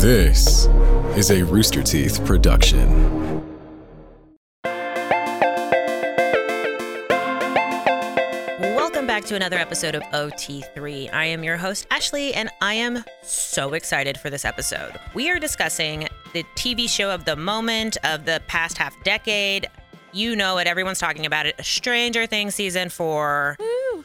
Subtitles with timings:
[0.00, 0.64] This
[1.14, 3.44] is a Rooster Teeth production.
[8.58, 11.12] Welcome back to another episode of OT3.
[11.12, 14.98] I am your host, Ashley, and I am so excited for this episode.
[15.12, 19.68] We are discussing the TV show of the moment, of the past half decade.
[20.14, 21.62] You know it, everyone's talking about it.
[21.62, 23.58] Stranger Things season four.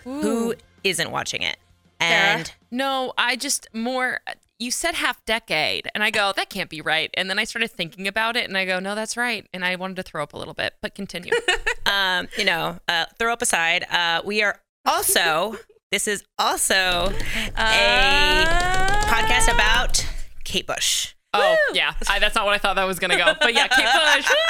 [0.03, 1.55] Who isn't watching it?
[2.01, 4.19] And No, I just more.
[4.57, 7.09] You said half decade, and I go, that can't be right.
[7.15, 9.45] And then I started thinking about it, and I go, no, that's right.
[9.53, 11.33] And I wanted to throw up a little bit, but continue.
[11.85, 15.57] um, you know, uh, throw up aside, uh, we are also,
[15.91, 17.11] this is also
[17.57, 18.45] a
[19.07, 20.07] podcast about
[20.45, 21.15] Kate Bush.
[21.33, 23.33] oh, yeah, I, that's not what I thought that was gonna go.
[23.41, 24.31] But yeah, Kate Bush.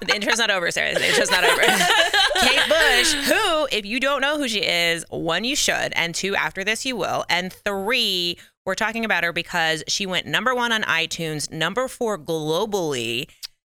[0.00, 0.92] The intro's not over, Sarah.
[0.92, 1.62] The intro's not over.
[1.62, 6.36] Kate Bush, who, if you don't know who she is, one, you should, and two,
[6.36, 10.72] after this, you will, and three, we're talking about her because she went number one
[10.72, 13.30] on iTunes, number four globally,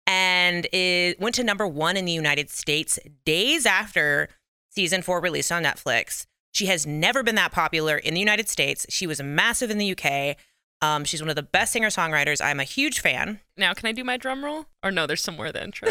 [0.06, 4.28] and it went to number one in the United States days after
[4.70, 6.26] season four released on Netflix.
[6.52, 8.86] She has never been that popular in the United States.
[8.90, 10.36] She was massive in the UK.
[10.82, 12.44] Um, she's one of the best singer songwriters.
[12.44, 13.40] I'm a huge fan.
[13.56, 14.66] Now, can I do my drum roll?
[14.82, 15.88] Or no, there's somewhere the intro.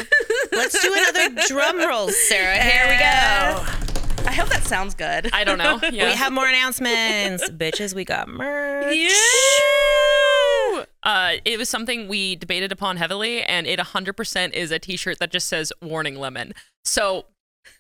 [0.52, 2.58] Let's do another drum roll, Sarah.
[2.58, 3.91] Here we go.
[4.26, 5.30] I hope that sounds good.
[5.34, 5.80] I don't know.
[5.92, 6.10] Yeah.
[6.10, 7.50] We have more announcements.
[7.50, 8.96] Bitches, we got merch.
[8.96, 10.84] Woo!
[11.04, 15.32] Uh, it was something we debated upon heavily, and it 100% is a T-shirt that
[15.32, 16.54] just says "Warning Lemon."
[16.86, 17.26] So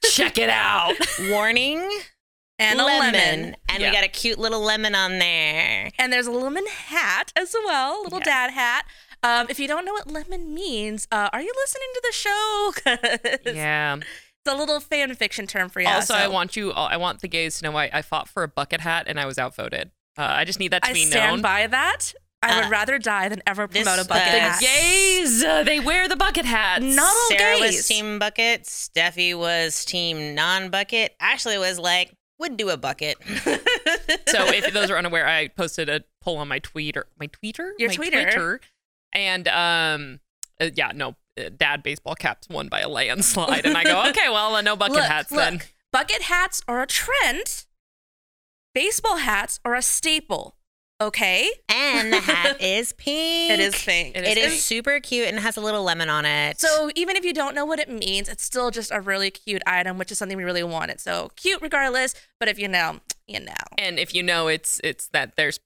[0.04, 0.96] check it out.
[1.30, 1.88] Warning.
[2.60, 3.56] and a lemon.
[3.70, 3.90] And Yeah.
[3.90, 5.90] we got a cute little lemon on there.
[5.98, 8.26] And there's a lemon hat as well, little Yes.
[8.28, 8.86] dad hat.
[9.24, 12.74] Um, if you don't know what lemon means, uh, are you listening to the show?
[13.46, 13.98] 'Cause yeah.
[14.46, 15.88] It's a little fan fiction term for you.
[15.88, 16.72] also, I want you.
[16.72, 19.26] I want the gays to know I, I fought for a bucket hat and I
[19.26, 19.92] was outvoted.
[20.18, 21.08] Uh, I just need that to I be known.
[21.08, 21.42] I stand known.
[21.42, 22.14] by that.
[22.44, 24.60] I Uh, would rather die than ever this, promote a bucket uh, hat.
[24.62, 26.84] gays, uh, they wear the bucket hats.
[26.84, 28.64] Not all Sarah was team bucket.
[28.64, 31.16] Steffi was team non-bucket.
[31.20, 33.18] Ashley was like, would do a bucket.
[34.28, 37.90] So if those are unaware, I posted a poll on my tweeter, my tweeter, Your
[37.90, 38.12] my tweeter.
[38.24, 38.62] Twitter,
[39.14, 40.20] and um,
[40.60, 41.14] uh, yeah, no, uh,
[41.58, 44.96] dad baseball caps won by a landslide, and I go, okay, well, uh, no bucket
[44.98, 45.62] look, hats look, then.
[45.92, 47.66] bucket hats are a trend.
[48.74, 50.56] Baseball hats are a staple.
[51.02, 53.52] Okay, And the hat is pink.
[53.52, 54.16] it is pink.
[54.16, 54.62] It It is is pink.
[54.62, 56.60] super cute and has a little lemon on it.
[56.62, 59.64] So even if you don't know what it means, it's still just a really cute
[59.66, 61.00] item, which is something we really wanted.
[61.02, 62.14] So cute regardless.
[62.40, 63.54] But if you know, you know.
[63.80, 65.60] And if you know, it's it's that there's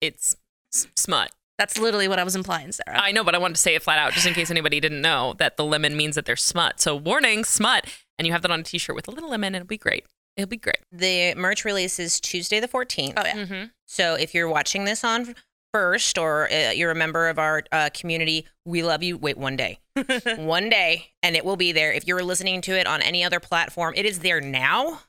[0.00, 0.36] it's
[0.72, 1.32] s- smut.
[1.58, 3.00] That's literally what I was implying, Sarah.
[3.00, 5.00] I know, but I wanted to say it flat out just in case anybody didn't
[5.00, 6.80] know that the lemon means that they're smut.
[6.80, 7.86] So warning, smut,
[8.18, 10.04] and you have that on a T-shirt with a little lemon, and it'll be great.
[10.36, 10.80] It'll be great.
[10.92, 13.14] the merch release is Tuesday the 14th.
[13.16, 13.36] oh yeah.
[13.36, 13.64] Mm-hmm.
[13.86, 15.34] So if you're watching this on
[15.72, 19.16] first or uh, you're a member of our uh, community, we love you.
[19.16, 19.78] Wait one day.
[20.36, 21.90] one day, and it will be there.
[21.90, 25.00] If you're listening to it on any other platform, it is there now.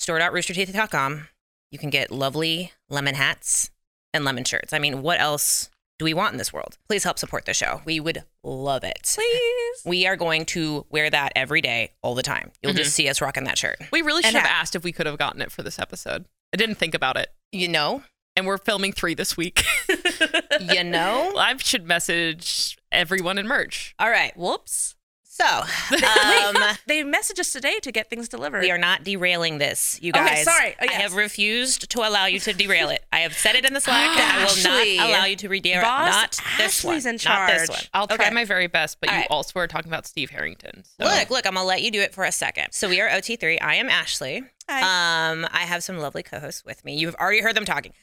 [0.00, 1.28] Store.roosterteeth.com.
[1.70, 3.70] You can get lovely lemon hats
[4.12, 4.72] and lemon shirts.
[4.72, 6.78] I mean, what else do we want in this world?
[6.88, 7.80] Please help support the show.
[7.84, 9.14] We would love it.
[9.14, 9.82] Please.
[9.84, 12.50] We are going to wear that every day, all the time.
[12.62, 13.04] You'll just mm-hmm.
[13.04, 13.78] see us rocking that shirt.
[13.92, 14.60] We really And should have hat.
[14.60, 16.24] asked if we could have gotten it for this episode.
[16.52, 18.02] I didn't think about it, You know,
[18.36, 19.62] and we're filming three this week.
[20.60, 21.34] you know.
[21.38, 23.94] I should message everyone in merch.
[23.98, 24.36] All right.
[24.36, 24.96] Whoops.
[25.34, 28.60] So, um, They messaged us today to get things delivered.
[28.60, 30.44] we are not derailing this, you Okay, guys.
[30.44, 30.76] sorry.
[30.80, 33.02] Oh, I have refused to allow you to derail it.
[33.10, 34.14] I have said it in the Slack.
[34.14, 34.96] that I will Ashley.
[34.98, 35.82] not allow you to derail it.
[35.84, 36.96] Not this one.
[36.96, 37.68] Ashley's in Not this charge.
[37.70, 37.78] one.
[37.94, 38.30] I'll try Okay.
[38.34, 39.28] my very best, but All you right.
[39.30, 40.84] also are talking about Steve Harrington.
[41.00, 41.06] So.
[41.06, 42.68] Look, look, I'm gonna let you do it for a second.
[42.72, 43.56] So we are OT3.
[43.62, 44.42] I am Ashley.
[44.68, 45.30] Hi.
[45.30, 46.94] Um, I have some lovely co-hosts with me.
[46.96, 47.94] You've already heard them talking.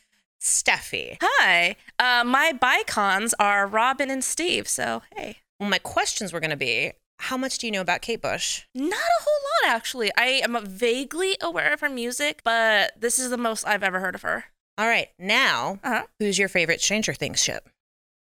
[0.41, 1.17] Steffi.
[1.21, 1.75] Hi.
[1.99, 4.67] Uh, my bicons are Robin and Steve.
[4.67, 8.21] So hey, Well, my questions were gonna be: How much do you know about Kate
[8.21, 8.63] Bush?
[8.73, 10.09] not a whole lot actually.
[10.17, 14.15] I am vaguely aware of her music, but this is the most I've ever heard
[14.15, 14.45] of her.
[14.77, 16.03] All right, now Uh huh.
[16.19, 17.67] who's your favorite Stranger Things ship?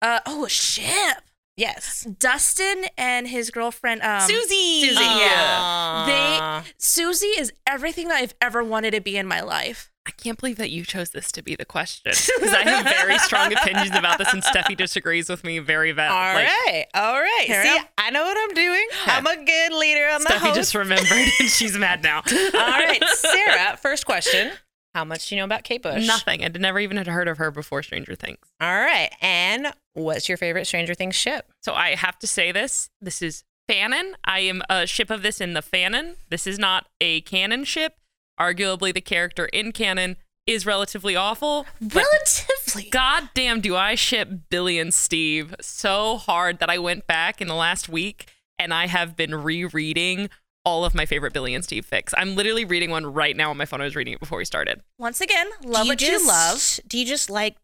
[0.00, 1.18] Uh oh, a ship.
[1.56, 4.80] Yes, Dustin and his girlfriend um, Susie.
[4.88, 6.04] Susie, yeah.
[6.06, 9.90] They Susie is everything that I've ever wanted to be in my life.
[10.08, 13.18] I can't believe that you chose this to be the question because I have very
[13.18, 16.10] strong opinions about this, and Steffi disagrees with me very bad.
[16.10, 17.44] All like, right, all right.
[17.46, 17.84] See, I.
[17.98, 18.88] I know what I'm doing.
[19.04, 22.22] I'm a good leader on the Steffi just remembered, and she's mad now.
[22.26, 23.76] all right, Sarah.
[23.76, 24.52] First question:
[24.94, 26.06] How much do you know about Kate Bush?
[26.06, 26.42] Nothing.
[26.42, 28.38] I never even had heard of her before Stranger Things.
[28.62, 31.52] All right, and what's your favorite Stranger Things ship?
[31.62, 32.88] So I have to say this.
[33.02, 34.14] This is Fanon.
[34.24, 36.14] I am a ship of this in the Fanon.
[36.30, 37.97] This is not a canon ship.
[38.40, 41.66] Arguably, the character in canon is relatively awful.
[41.80, 42.88] Relatively.
[42.90, 47.48] God damn, do I ship Billy and Steve so hard that I went back in
[47.48, 50.30] the last week and I have been rereading
[50.64, 52.12] all of my favorite Billy and Steve fics.
[52.16, 53.80] I'm literally reading one right now on my phone.
[53.80, 54.82] I was reading it before we started.
[54.98, 56.80] Once again, love do what you you love.
[56.86, 57.56] Do you just like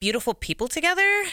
[0.00, 1.24] beautiful people together?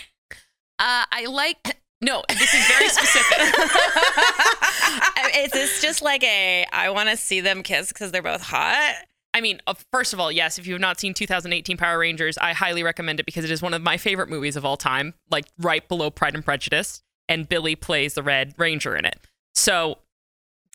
[0.80, 1.78] Uh, I like.
[2.02, 3.38] No, this is very specific.
[5.38, 8.96] Is this just like a I want to see them kiss because they're both hot?
[9.34, 9.60] I mean,
[9.92, 13.20] first of all, yes, if you have not seen 2018 Power Rangers, I highly recommend
[13.20, 16.10] it because it is one of my favorite movies of all time, like right below
[16.10, 17.02] Pride and Prejudice.
[17.28, 19.20] And Billy plays the Red Ranger in it.
[19.56, 19.98] So,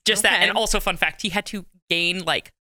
[0.05, 0.43] just that.
[0.43, 2.53] And also, fun fact, he had to gain like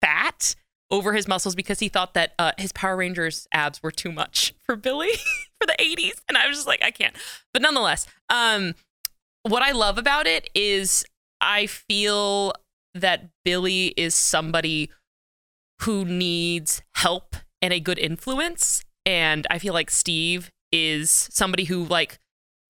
[0.00, 0.54] fat
[0.92, 4.54] over his muscles because he thought that uh, his Power Rangers abs were too much
[4.64, 5.10] for Billy
[5.60, 6.20] for the 80s.
[6.28, 7.16] And I was just like, I can't.
[7.52, 8.74] But nonetheless, um,
[9.42, 11.04] what I love about it is
[11.40, 12.52] I feel
[12.94, 14.90] that Billy is somebody
[15.80, 18.84] who needs help and a good influence.
[19.06, 22.18] And I feel like Steve is somebody who like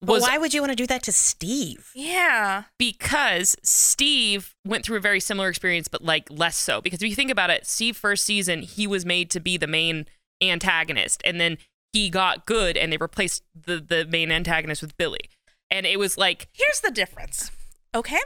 [0.05, 1.89] But why would you want to do that to Steve?
[1.95, 2.63] Yeah.
[2.77, 6.81] because Steve went through a very similar experience, but like less so.
[6.81, 9.67] Because if you think about it, Steve first season, he was made to be the
[9.67, 10.05] main
[10.41, 11.57] antagonist, and then
[11.93, 15.29] he got good, and they replaced the the main antagonist with Billy,
[15.71, 17.51] and it was like Here's the difference.
[17.95, 18.19] Okay?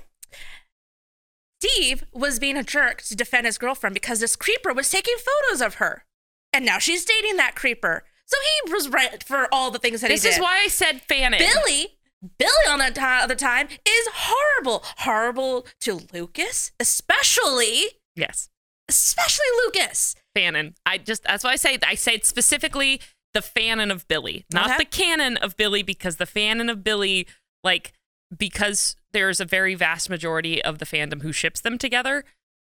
[1.62, 5.62] Steve was being a jerk to defend his girlfriend because this creeper was taking photos
[5.62, 6.06] of her.
[6.54, 8.04] And now she's dating that creeper.
[8.28, 10.32] So he was right for all the things that this he did.
[10.34, 11.40] This is why I said fanon.
[11.40, 11.98] Billy,
[12.38, 14.84] Billy on that other time is horrible.
[14.98, 17.84] Horrible to Lucas, especially,
[18.16, 18.50] yes,
[18.90, 20.16] especially Lucas.
[20.36, 20.76] Fanon.
[20.86, 23.00] I just that's why I say I say specifically
[23.34, 24.78] the fanon of Billy, not Okay.
[24.80, 27.28] the canon of Billy, because the fanon of Billy,
[27.64, 27.94] like
[28.36, 32.26] because there's a very vast majority of the fandom who ships them together.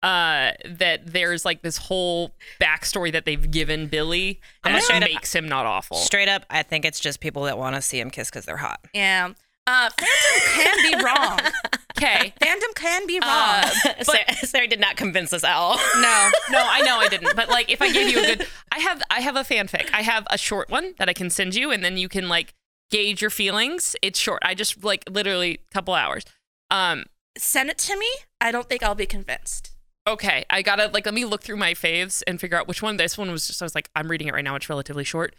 [0.05, 2.31] Uh, that there's like this whole
[2.61, 5.97] backstory that they've given Billy I'm that straight up- makes him not awful.
[5.97, 8.57] Straight up, I think it's just people that want to see him kiss because they're
[8.57, 8.79] hot.
[8.93, 9.31] Yeah.
[9.65, 11.39] Uh, fandom can be wrong.
[11.97, 12.33] Okay.
[12.41, 13.63] Fandom can be wrong.
[13.63, 15.77] Uh, Sarah, Sarah did not convince us at all.
[15.95, 17.33] no, no, I know I didn't.
[17.37, 19.89] But like, if I gave you a good, I have, I have a fanfic.
[19.93, 22.53] I have a short one that I can send you, and then you can like
[22.91, 23.95] gauge your feelings.
[24.01, 24.41] It's short.
[24.43, 26.25] I just like literally a couple hours.
[26.69, 27.05] Um,
[27.37, 28.09] Send it to me.
[28.41, 29.71] I don't think I'll be convinced.
[30.07, 32.97] Okay, I gotta like let me look through my faves and figure out which one.
[32.97, 34.55] This one was just I was like, I'm reading it right now.
[34.55, 35.35] It's relatively short,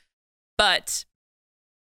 [0.58, 1.04] but.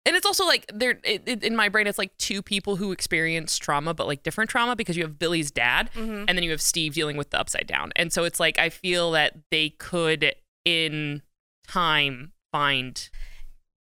[0.05, 2.93] And it's also like there it, it, in my brain, it's like two people who
[2.93, 6.23] experience trauma, but like different trauma because you have Billy's dad, Mhm.
[6.29, 7.91] and then you have Steve dealing with the upside down.
[7.97, 10.33] And so it's like I feel that they could
[10.63, 11.23] in
[11.67, 13.09] time find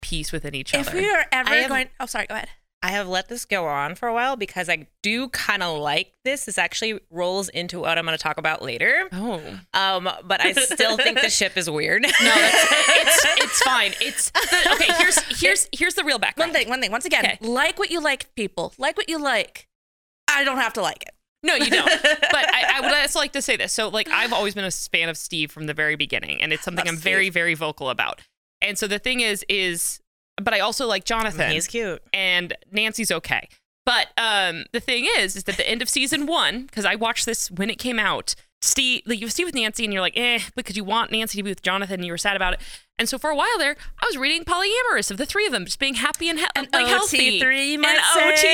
[0.01, 0.97] peace within each If other.
[0.97, 2.49] If we are ever I have- going, oh, sorry, go ahead.
[2.81, 6.13] I have let this go on for a while because I do kind of like
[6.23, 6.45] this.
[6.45, 9.09] This actually rolls into what I'm going to talk about later.
[9.11, 9.41] oh.
[9.73, 12.03] Um, but I still think the ship is weird.
[12.21, 13.91] No, it's it's fine.
[14.01, 14.93] It's the, okay.
[14.97, 16.51] Here's here's here's the real background.
[16.51, 16.91] One thing, one thing.
[16.91, 17.37] Once again, Okay.
[17.41, 18.73] like what you like, people.
[18.77, 19.67] Like what you like.
[20.29, 21.11] I don't have to like it.
[21.43, 21.87] No, you don't.
[22.03, 23.71] But I, I would also like to say this.
[23.73, 26.63] So, like, I've always been a fan of Steve from the very beginning, and it's
[26.63, 28.21] something Love I'm very, very vocal about.
[28.61, 30.01] And so the thing is, is,
[30.43, 31.51] but I also like Jonathan.
[31.51, 32.01] He's cute.
[32.13, 33.47] and Nancy's okay.
[33.85, 37.25] But um, the thing is, is that the end of season one, because I watched
[37.25, 38.35] this when it came out.
[38.61, 41.43] Steve, like you Steve with Nancy, and you're like, eh, because you want Nancy to
[41.43, 42.59] be with Jonathan, and you were sad about it.
[42.99, 45.63] And so for a while there, I was reading polyamorous of the three of them,
[45.65, 47.39] just being happy and he- An like healthy.
[47.39, 48.03] OT3, you might An
[48.37, 48.47] say.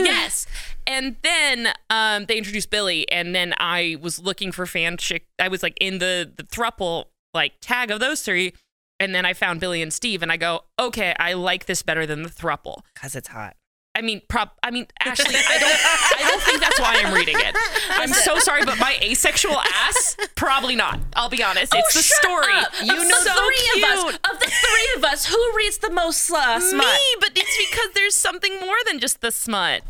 [0.00, 0.46] OT3, yes.
[0.86, 5.26] And then um, they introduced Billy, and then I was looking for fan chick.
[5.38, 8.52] I was like in the the thruple like tag of those three,
[9.00, 12.06] and then I found Billy and Steve, and I go, okay, I like this better
[12.06, 12.82] than the thruple.
[12.94, 13.56] Because it's hot.
[13.92, 14.56] I mean, prop.
[14.62, 16.24] I mean, Ashley, I don't.
[16.24, 17.56] I don't think that's why I'm reading it.
[17.90, 21.00] I'm so sorry, but my asexual ass, probably not.
[21.14, 21.74] I'll be honest.
[21.74, 22.54] It's the Oh, shut story.
[22.56, 22.72] up.
[22.84, 23.84] You of know, the so three cute.
[23.84, 24.14] of us.
[24.32, 26.84] Of the three of us, who reads the most uh, smut?
[26.86, 29.82] Me, but it's because there's something more than just the smut.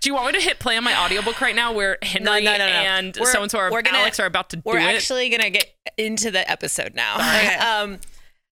[0.00, 2.38] Do you want me to hit play on my audiobook right now, where Henry No,
[2.40, 2.64] no, no, no.
[2.64, 5.50] and so and so are we're gonna- Alex are about to do We're actually gonna
[5.50, 7.16] get into the episode now.
[7.16, 7.54] Okay.
[7.54, 7.98] Um,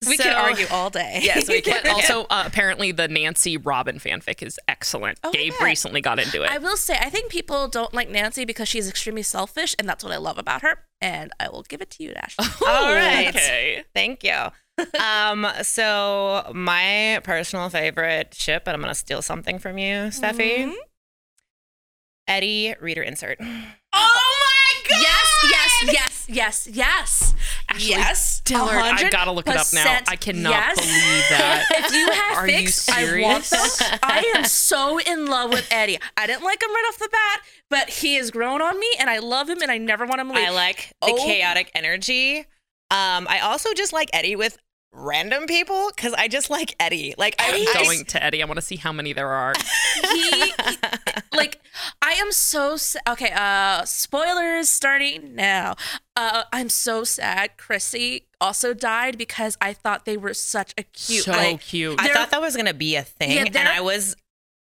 [0.07, 1.19] We so- can argue all day.
[1.23, 1.87] Yes, we can.
[1.87, 5.19] Also, uh, apparently, the Nancy Robin fanfic is excellent.
[5.23, 5.65] Oh, Gabe yeah.
[5.65, 6.51] recently got into it.
[6.51, 10.03] I will say, I think people don't like Nancy because she's extremely selfish, and that's
[10.03, 10.83] what I love about her.
[11.01, 12.45] And I will give it to you, Ashley.
[12.67, 13.29] All right.
[13.29, 13.83] Okay.
[13.95, 14.51] Thank you.
[15.01, 20.65] um, so my personal favorite ship, and I'm gonna steal something from you, Steffi.
[20.67, 20.73] Mhm.
[22.27, 23.39] Eddie, reader insert.
[23.93, 25.01] Oh my god!
[25.01, 27.33] Yes, yes, yes, yes, yes.
[27.69, 28.41] Ashley yes.
[28.45, 29.99] Dillard, I gotta look it up now.
[30.07, 30.75] I cannot yes.
[30.79, 31.65] believe that.
[31.71, 33.77] If you have Are you fics, I want serious?
[33.79, 33.99] them.
[34.03, 35.97] I am so in love with Eddie.
[36.15, 39.09] I didn't like him right off the bat, but he has grown on me, and
[39.09, 40.47] I love him, and I never want him to leave.
[40.47, 41.17] I like the Oh.
[41.25, 42.39] chaotic energy.
[42.89, 44.57] Um, I also just like Eddie with
[44.91, 47.13] random people because I just like Eddie.
[47.17, 48.41] Like I, I'm I- going to Eddie.
[48.41, 49.53] I want to see how many there are.
[50.13, 50.53] he
[51.33, 51.59] like
[52.01, 53.31] I am so sa- okay.
[53.35, 55.75] Uh, spoilers starting now.
[56.15, 57.57] Uh, I'm so sad.
[57.57, 61.23] Chrissy also died because I thought they were such a cute.
[61.25, 61.99] so like, cute.
[61.99, 64.15] I thought that was gonna be a thing, Yeah, and I was,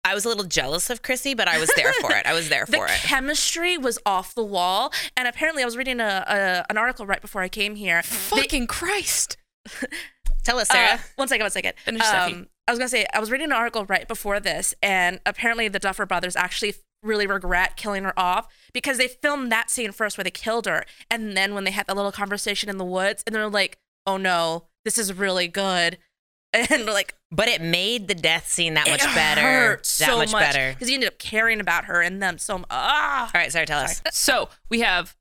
[0.03, 2.25] I was a little jealous of Chrissy, but I was there for it.
[2.25, 2.91] I was there the for it.
[3.01, 7.21] chemistry was off the wall, and apparently I was reading a, a an article right
[7.21, 8.01] before I came here.
[8.03, 9.37] They- Fucking Christ.
[10.43, 10.99] Tell us, Uh, Sarah.
[11.17, 11.73] one second, one second.
[11.85, 15.19] Finish, um, I was gonna say I was reading an article right before this, and
[15.25, 19.91] apparently the Duffer Brothers actually really regret killing her off because they filmed that scene
[19.91, 22.85] first where they killed her, and then when they had that little conversation in the
[22.85, 23.77] woods, and they're like,
[24.07, 25.99] "Oh no, this is really good,"
[26.53, 29.41] and like but it made the death scene that much better.
[29.41, 30.73] hurt that so much, better.
[30.73, 32.57] because he ended up caring about her and them so.
[32.59, 34.01] mu- Ah, All right, Sarah, tell us.
[34.11, 35.15] So we have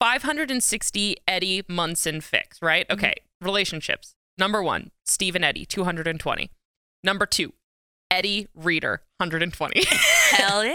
[0.00, 2.86] 560 Eddie Munson fics, right?
[2.88, 2.98] Mm-hmm.
[2.98, 3.14] Okay.
[3.40, 4.14] Relationships.
[4.38, 6.50] Number one, Steve and Eddie, 220.
[7.04, 7.52] Number two,
[8.10, 9.84] Eddie Reader, 120.
[10.30, 10.74] hell yeah!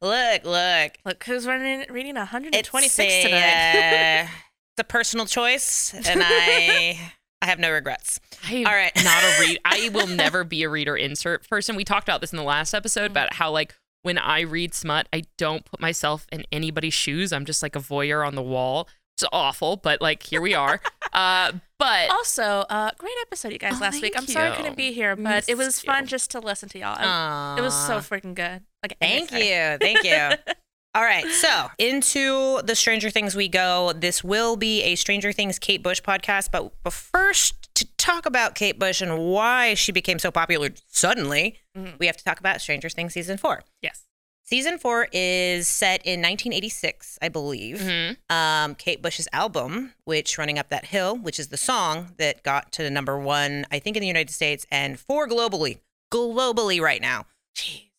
[0.00, 0.92] Look, look.
[1.04, 4.20] Look who's running, reading It's 126 a, tonight.
[4.22, 4.28] uh,
[4.76, 6.98] it's a personal choice, and I,
[7.42, 8.18] I have no regrets.
[8.46, 8.92] I am All right.
[9.04, 9.58] not a read.
[9.64, 11.76] I will never be a reader insert person.
[11.76, 13.10] We talked about this in the last episode Mm-hmm.
[13.12, 17.32] about how like when I read smut, I don't put myself in anybody's shoes.
[17.32, 18.88] I'm just like a voyeur on the wall.
[19.16, 20.80] It's awful, but like here we are.
[21.12, 24.14] uh, but Also, uh, great episode you guys Oh, last week.
[24.16, 26.08] I'm thank sorry I couldn't be here, but it was fun you.
[26.08, 26.96] just to listen to y'all.
[26.98, 28.62] I- It was so freaking good.
[28.84, 29.78] Okay, Thank you.
[29.80, 30.54] Thank you.
[30.94, 31.24] All right.
[31.26, 33.92] So into the Stranger Things we go.
[33.94, 36.50] This will be a Stranger Things Kate Bush podcast.
[36.52, 41.58] But, but first, to talk about Kate Bush and why she became so popular suddenly,
[41.76, 41.98] Mhm.
[41.98, 43.62] we have to talk about Stranger Things season four.
[43.80, 44.02] yes.
[44.44, 47.78] Season four is set in 1986, I believe.
[47.78, 48.16] Mhm.
[48.30, 52.72] Um, Kate Bush's album, which Running Up That Hill, which is the song that got
[52.72, 55.78] to number one, I think, in the United States and four globally.
[56.12, 57.26] Globally right now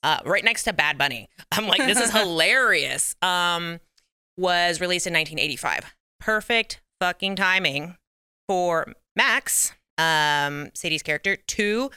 [0.03, 1.29] uh, right next to Bad Bunny.
[1.51, 3.15] I'm like, this is hilarious.
[3.21, 3.79] Um,
[4.37, 5.95] was released in 1985.
[6.19, 7.97] Perfect fucking timing
[8.47, 11.91] for Max, um, Sadie's character, to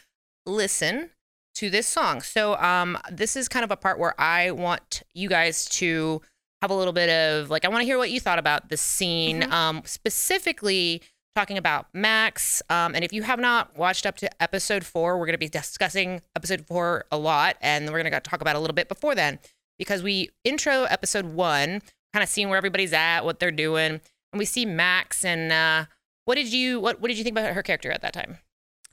[0.45, 1.11] listen
[1.57, 2.21] to this song.
[2.23, 6.21] So, um, this is kind of a part where I want you guys to
[6.63, 8.77] have a little bit of like, I want to hear what you thought about the
[8.77, 9.53] scene, Mhm.
[9.53, 11.03] um, specifically
[11.35, 12.63] talking about Max.
[12.71, 15.49] Um, and if you have not watched up to episode four, we're going to be
[15.51, 19.15] discussing episode four a lot, and we're going to talk about a little bit before
[19.15, 19.39] then
[19.79, 21.83] because we intro episode one,
[22.15, 24.01] kind of seeing where everybody's at, what they're doing,
[24.33, 25.25] and we see Max.
[25.27, 25.85] And uh,
[26.25, 28.39] what did you what what did you think about her character at that time,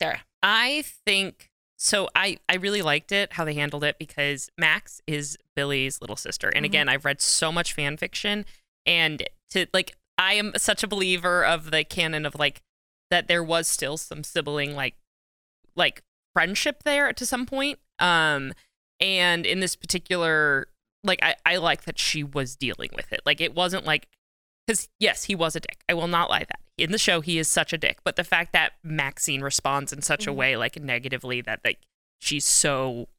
[0.01, 0.21] Sarah?
[0.41, 1.49] I think
[1.83, 2.09] so.
[2.15, 6.49] I I really liked it how they handled it because Max is Billy's little sister,
[6.49, 6.69] and Mhm.
[6.69, 8.45] again, I've read so much fan fiction,
[8.85, 12.61] and to like, I am such a believer of the canon of like
[13.11, 14.95] that there was still some sibling like
[15.75, 16.01] like
[16.33, 17.79] friendship there to some point.
[17.99, 18.53] Um,
[18.99, 20.67] and in this particular,
[21.03, 23.21] like, I I like that she was dealing with it.
[23.25, 24.07] Like, it wasn't like
[24.65, 25.83] because yes, he was a dick.
[25.89, 27.99] I will not lie that in the show he is such a dick.
[28.03, 30.35] But the fact that Maxine responds in such a Mhm.
[30.35, 31.79] way, like negatively, that like
[32.19, 33.09] she's so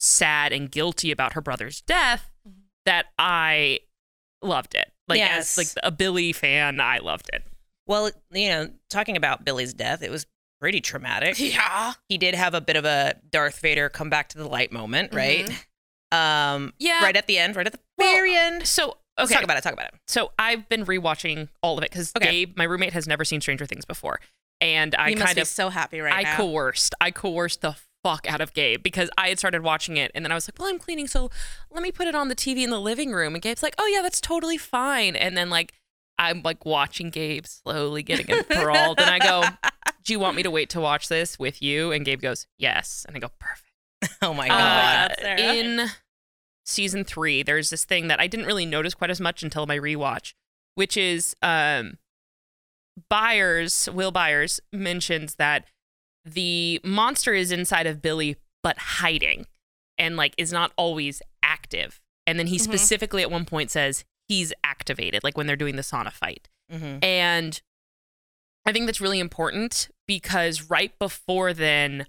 [0.00, 2.62] sad and guilty about her brother's death, Mhm.
[2.86, 3.80] that I
[4.42, 4.92] loved it.
[5.08, 5.58] Like Yes.
[5.58, 7.44] as like a Billy fan, I loved it.
[7.86, 10.26] Well, you know, talking about Billy's death, it was
[10.60, 11.36] pretty traumatic.
[11.38, 11.92] Yeah.
[12.08, 15.12] He did have a bit of a Darth Vader come back to the light moment,
[15.14, 15.48] right?
[16.10, 17.02] Um, Yeah.
[17.04, 18.66] right at the end, right at the Well, very end.
[18.66, 19.62] So Let's okay, talk about it.
[19.62, 19.94] Talk about it.
[20.08, 22.30] so I've been rewatching all of it because Okay.
[22.46, 24.18] Gabe, my roommate, has never seen Stranger Things before,
[24.60, 26.16] and I he must kind be of so happy right now.
[26.18, 26.36] I now.
[26.36, 26.94] coerced.
[27.00, 30.30] I coerced the fuck out of Gabe because I had started watching it and then
[30.30, 31.30] I was like, well, I'm cleaning, so
[31.70, 33.34] let me put it on the TV in the living room.
[33.34, 35.16] And Gabe's like, oh yeah, that's totally fine.
[35.16, 35.72] And then like
[36.18, 39.42] I'm like watching Gabe slowly getting enthralled, and I go,
[40.04, 41.92] do you want me to wait to watch this with you?
[41.92, 43.04] And Gabe goes, yes.
[43.08, 43.60] And I go, perfect.
[44.22, 45.08] Oh my Uh, god.
[45.08, 45.40] God, Sarah.
[45.40, 45.88] in
[46.64, 49.78] season three, there's this thing that I didn't really notice quite as much until my
[49.78, 50.34] rewatch,
[50.74, 51.98] which is um,
[53.08, 55.66] Byers, Will Byers mentions that
[56.24, 59.46] the monster is inside of Billy, but hiding
[59.98, 62.00] and like is not always active.
[62.26, 62.60] And then he Mhm.
[62.62, 66.48] specifically at one point says he's activated, like when they're doing the sauna fight.
[66.70, 67.60] hmm And
[68.64, 72.06] I think that's really important because right before then,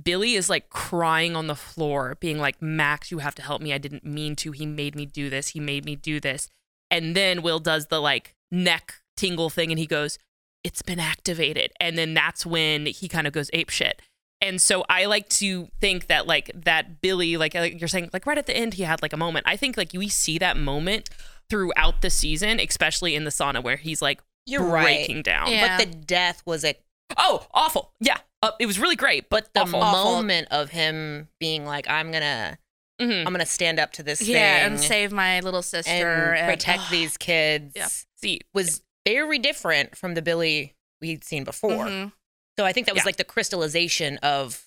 [0.00, 3.72] Billy is like crying on the floor, being like, Max, you have to help me.
[3.72, 4.52] I didn't mean to.
[4.52, 5.48] He made me do this.
[5.48, 6.48] He made me do this.
[6.90, 10.18] And then Will does the like neck tingle thing and he goes,
[10.64, 11.72] It's been activated.
[11.80, 14.00] And then that's when he kind of goes ape shit.
[14.42, 18.26] And so I like to think that like that Billy, like, like you're saying, like
[18.26, 19.46] right at the end, he had like a moment.
[19.46, 21.10] I think like we see that moment
[21.50, 24.84] throughout the season, especially in the sauna where he's like You're right.
[24.84, 25.50] breaking down.
[25.50, 25.76] Yeah.
[25.76, 26.74] But the death was a
[27.16, 27.92] Oh, awful.
[28.00, 29.80] Yeah, uh, it was really great, but the awful.
[29.80, 32.58] moment of him being like, I'm gonna
[33.00, 33.26] Mhm.
[33.26, 36.82] I'm gonna stand up to this yeah, thing and save my little sister and protect
[36.84, 36.86] ugh.
[36.90, 37.88] these kids Yeah.
[38.16, 41.86] See, was very different from the Billy we'd seen before.
[41.86, 42.12] Mhm.
[42.58, 43.06] So I think that was Yeah.
[43.06, 44.66] like the crystallization of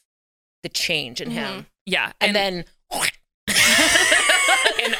[0.63, 1.67] the change in him.
[1.85, 3.11] yeah, And, then and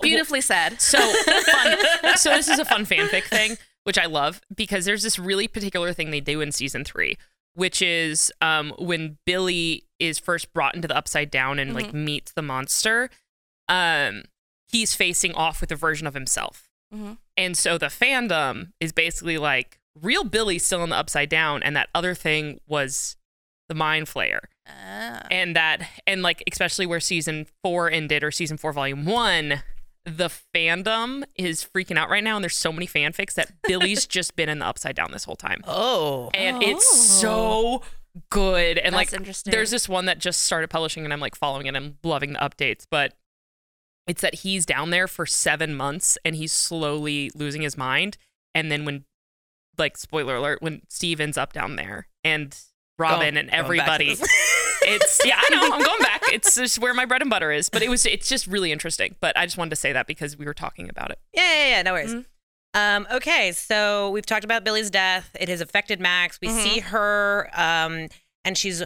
[0.00, 0.80] Beautifully said.
[0.80, 1.78] So fun.
[2.16, 5.92] so this is a fun fanfic thing, which I love because there's this really particular
[5.92, 7.18] thing they do in season three,
[7.54, 12.32] which is um, when Billy is first brought into the Upside Down and like meets
[12.32, 13.10] the monster.
[13.68, 14.24] Um,
[14.68, 17.18] he's facing off with a version of himself, Mhm.
[17.36, 21.76] and so the fandom is basically like real Billy's still in the Upside Down, and
[21.76, 23.16] that other thing was
[23.68, 25.22] the Mind Flayer Ah.
[25.30, 29.62] and that and like especially where season four ended or season four volume one
[30.04, 34.34] the fandom is freaking out right now and there's so many fanfics that billy's just
[34.34, 35.62] been in the upside down this whole time.
[35.66, 37.82] Oh, and it's so
[38.30, 38.78] good.
[38.78, 41.74] And That's like there's this one that just started publishing and i'm like following it
[41.74, 43.14] i'm loving the updates but
[44.06, 48.18] it's that he's down there for seven months and he's slowly losing his mind.
[48.54, 49.04] And then when
[49.78, 52.54] like spoiler alert when steve ends up down there and
[52.98, 54.16] robin and back to everybody.
[54.82, 55.62] it's yeah, I know.
[55.74, 56.22] I'm going back.
[56.32, 57.68] It's just where my bread and butter is.
[57.68, 59.16] But it was it's just really interesting.
[59.20, 61.18] But I just wanted to say that because we were talking about it.
[61.34, 61.82] Yeah, yeah, yeah.
[61.82, 62.14] No worries.
[62.14, 62.24] Mhm.
[62.74, 65.30] Um, okay, so we've talked about Billy's death.
[65.38, 66.38] It has affected Max.
[66.40, 66.62] We Mhm.
[66.62, 68.08] see her, um,
[68.44, 68.82] and she's.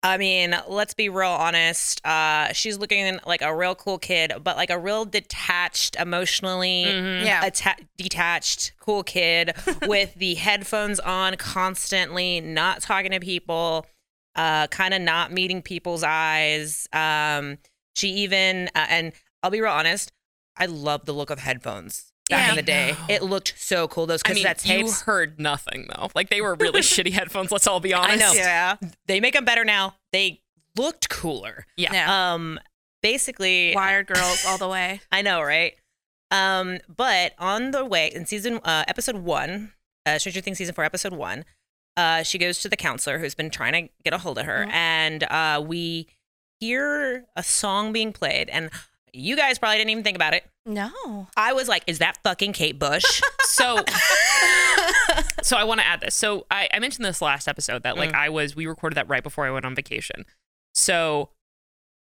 [0.00, 2.00] I mean, let's be real honest.
[2.06, 7.40] Uh, she's looking like a real cool kid, but like a real detached, emotionally Yeah.
[7.44, 9.54] atta- detached, cool kid
[9.88, 13.86] with the headphones on constantly, not talking to people,
[14.38, 16.88] uh, kind of not meeting people's eyes.
[16.94, 17.58] Um,
[17.94, 20.12] she even, uh, and I'll be real honest,
[20.56, 22.50] I love the look of headphones back Yeah.
[22.50, 22.94] in the day.
[23.08, 24.06] It looked so cool.
[24.06, 26.08] Those I mean, cassette you heard nothing though.
[26.14, 27.50] Like they were really shitty headphones.
[27.52, 28.24] Let's all be honest.
[28.24, 28.32] I know.
[28.32, 28.76] Yeah.
[29.06, 29.96] They make them better now.
[30.12, 30.40] They
[30.76, 31.66] looked cooler.
[31.76, 31.92] Yeah.
[31.92, 32.34] Yeah.
[32.34, 32.58] Um,
[33.02, 35.00] basically, Wired girls all the way.
[35.12, 35.74] I know, right?
[36.30, 39.72] Um, but on the way in season uh, episode one,
[40.06, 41.44] uh, Stranger Things season four, episode one,
[41.98, 44.64] uh, she goes to the counselor who's been trying to get a hold of her,
[44.66, 44.72] Mhm.
[44.72, 46.08] and uh, we
[46.60, 48.70] hear a song being played, and
[49.12, 50.44] you guys probably didn't even think about it.
[50.64, 51.28] No.
[51.36, 53.82] I was like, "Is that fucking Kate Bush?" So
[55.42, 56.14] so I want to add this.
[56.14, 58.14] So I, I mentioned this last episode that like Mm.
[58.16, 60.24] I was we recorded that right before I went on vacation.
[60.74, 61.30] So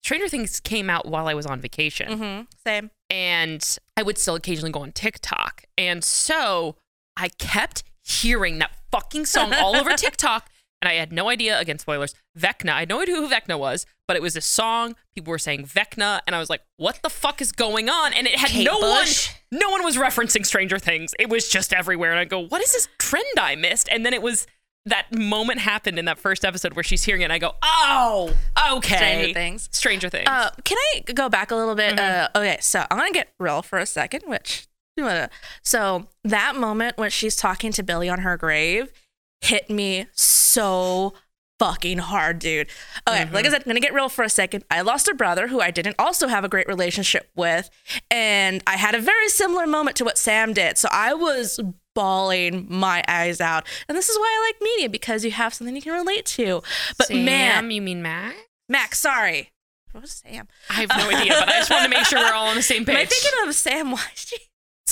[0.03, 2.09] Stranger Things came out while I was on vacation.
[2.09, 2.42] Mm-hmm.
[2.66, 2.90] Same.
[3.11, 5.64] and I would still occasionally go on TikTok.
[5.79, 6.77] And so
[7.16, 10.51] I kept hearing that fucking song all over TikTok.
[10.83, 12.71] And I had no idea, again, spoilers, Vecna.
[12.71, 14.95] I had no idea who Vecna was, but it was a song.
[15.15, 16.21] People were saying Vecna.
[16.27, 18.13] And I was like, what the fuck is going on?
[18.13, 19.33] And it had Kate no Bush?
[19.51, 21.15] one, no one was referencing Stranger Things.
[21.19, 22.11] It was just everywhere.
[22.11, 23.89] And I go, what is this trend I missed?
[23.91, 24.47] And then it was
[24.85, 27.25] that moment happened in that first episode where she's hearing it.
[27.25, 28.35] And I go, oh,
[28.75, 28.97] okay.
[28.97, 29.69] Stranger Things.
[29.73, 30.29] Stranger Things.
[30.29, 31.97] Uh, can I go back a little bit?
[31.97, 32.37] Mm-hmm.
[32.37, 34.23] Uh, okay, so I'm gonna get real for a second.
[34.27, 34.69] Which,
[35.63, 38.93] so that moment when she's talking to Billy on her grave
[39.43, 41.13] hit me so
[41.59, 42.69] fucking hard, dude.
[43.09, 43.35] Okay, Mm-hmm.
[43.35, 44.65] like I said, I'm gonna get real for a second.
[44.71, 47.71] I lost a brother who I didn't also have a great relationship with,
[48.11, 50.77] and I had a very similar moment to what Sam did.
[50.79, 51.61] So I was
[51.95, 55.75] bawling my eyes out, and this is why I like media because you have something
[55.75, 56.63] you can relate to.
[56.99, 58.35] But Sam, man, you mean Mac?
[58.69, 59.51] Max, sorry.
[59.93, 60.49] What was Sam?
[60.69, 62.63] I have no idea, but I just want to make sure we're all on the
[62.63, 62.97] same page.
[62.97, 63.95] Am I thinking of Sam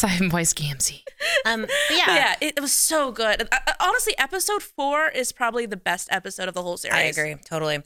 [0.03, 0.21] Weiss?
[0.21, 1.03] Samwise Gamgee.
[1.45, 3.43] um, but yeah, Yeah, it, it was so good.
[3.43, 6.97] Uh, uh, honestly, episode four is probably the best episode of the whole series.
[6.97, 7.83] I agree totally.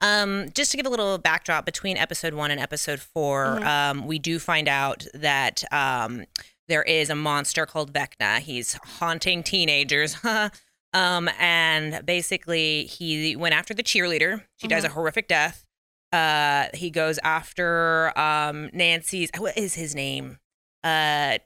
[0.00, 3.64] Um, just to give a little backdrop between episode one and episode 4 Mhm.
[3.66, 6.24] um, we do find out that um,
[6.68, 8.38] there is a monster called Vecna.
[8.38, 10.16] He's haunting teenagers.
[10.94, 14.44] um, and basically, he went after the cheerleader.
[14.58, 15.64] She dies a horrific death.
[16.12, 19.30] Uh, he goes after um, Nancy's.
[19.36, 20.38] What is his name?
[20.84, 21.38] Uh,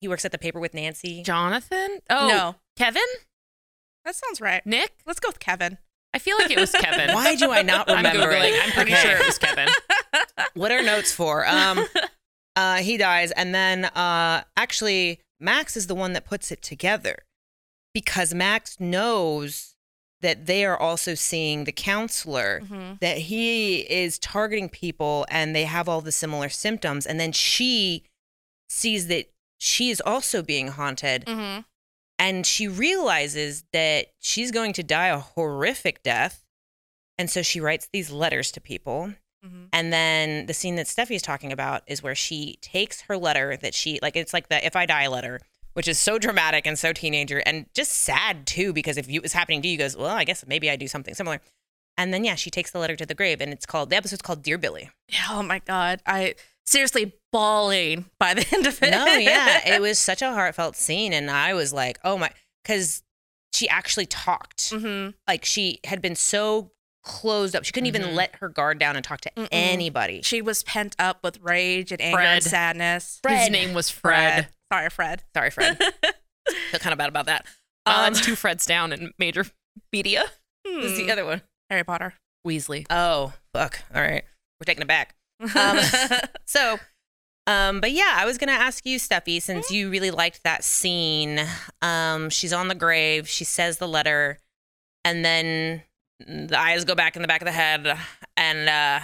[0.00, 1.22] he works at the paper with Nancy.
[1.22, 2.00] Jonathan?
[2.08, 3.02] Oh, No, Kevin?
[4.04, 4.64] that sounds right.
[4.66, 4.92] Nick?
[5.06, 5.78] Let's go with Kevin.
[6.12, 7.10] I feel like it was Kevin.
[7.14, 8.50] Why do I not I'm remember Googling.
[8.52, 8.64] it?
[8.66, 9.02] I'm pretty Okay.
[9.02, 9.68] sure it was Kevin.
[10.54, 11.46] what are notes for?
[11.46, 11.86] Um,
[12.56, 17.24] uh, he dies, and then uh, actually, Max is the one that puts it together
[17.94, 19.74] because Max knows
[20.22, 23.00] that they are also seeing the counselor, Mhm.
[23.00, 28.04] that he is targeting people, and they have all the similar symptoms, and then she
[28.68, 29.30] sees that
[29.60, 31.64] she is also being haunted, Mhm.
[32.18, 36.44] and she realizes that she's going to die a horrific death,
[37.18, 39.14] and so she writes these letters to people.
[39.44, 39.68] Mhm.
[39.72, 43.74] And then the scene that Steffi's talking about is where she takes her letter that
[43.74, 45.40] she like it's like the if I die letter
[45.72, 49.22] which is so dramatic and so teenager and just sad too because if you, it
[49.22, 51.40] was happening to you, you goes, well, I guess maybe I do something similar.
[51.96, 54.20] And then yeah, she takes the letter to the grave, and it's called the episode's
[54.20, 54.90] called Dear Billy.
[55.30, 56.34] Oh my god, I
[56.70, 58.90] seriously bawling by the end of it.
[58.90, 62.30] No, yeah, it was such a heartfelt scene, and I was like, oh my,
[62.64, 63.02] because
[63.52, 64.70] she actually talked.
[64.70, 66.70] hmm Like she had been so
[67.02, 68.14] closed up, she couldn't even Mhm.
[68.14, 69.48] let her guard down and talk to Mm-mm.
[69.50, 70.20] anybody.
[70.22, 72.34] She was pent up with rage and anger Fred.
[72.36, 73.20] and sadness.
[73.26, 74.48] His name was Fred.
[74.72, 75.22] Sorry, Fred.
[75.34, 75.78] Sorry, Fred.
[76.70, 77.46] Feel kind of bad about that.
[77.86, 79.46] Uh, Um, that's two Freds down in major
[79.92, 80.24] media.
[80.64, 81.06] who's Hmm.
[81.06, 81.42] the other one?
[81.70, 82.14] Harry Potter.
[82.46, 82.86] Weasley.
[82.90, 83.80] Oh, fuck.
[83.94, 84.24] All right,
[84.60, 85.14] we're taking it back.
[85.54, 85.78] Um,
[86.46, 86.78] So,
[87.46, 91.40] um, but yeah, I was gonna ask you, Steffi, since you really liked that scene.
[91.80, 93.28] Um, she's on the grave.
[93.28, 94.38] She says the letter,
[95.04, 95.82] and then
[96.20, 97.96] the eyes go back in the back of the head.
[98.36, 99.00] And uh,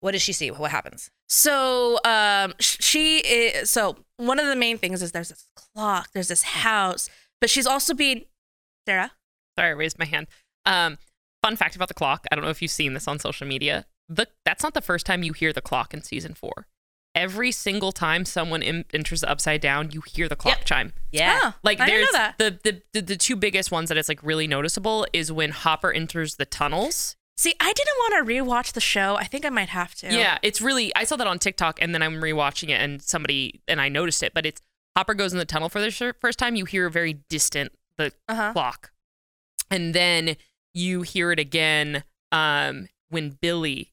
[0.00, 0.50] what does she see?
[0.50, 1.10] What happens?
[1.28, 3.70] So, um, she is.
[3.70, 7.66] So one of the main things is there's this clock, there's this house, but she's
[7.66, 8.24] also being
[8.86, 9.12] Sarah.
[9.58, 10.28] Sorry, I raised my hand.
[10.64, 10.98] Um,
[11.42, 12.26] fun fact about the clock.
[12.30, 13.84] I don't know if you've seen this on social media.
[14.08, 16.66] The that's not the first time you hear the clock in season four.
[17.14, 20.64] Every single time someone in, enters the upside down, you hear the clock Yep.
[20.66, 20.92] chime.
[21.10, 21.38] Yeah.
[21.42, 22.38] Oh, Like I didn't there's know that.
[22.38, 25.90] the, the the the two biggest ones that it's like really noticeable is when Hopper
[25.92, 27.16] enters the tunnels.
[27.36, 29.16] See, I didn't want to rewatch the show.
[29.16, 30.12] I think I might have to.
[30.12, 30.94] Yeah, it's really.
[30.96, 34.22] I saw that on TikTok, and then I'm rewatching it, and somebody and I noticed
[34.24, 34.34] it.
[34.34, 34.60] But it's
[34.96, 36.56] Hopper goes in the tunnel for the shir- first time.
[36.56, 38.52] You hear a very distant the Uh huh.
[38.52, 38.90] clock,
[39.70, 40.36] and then
[40.74, 43.92] you hear it again um, when Billy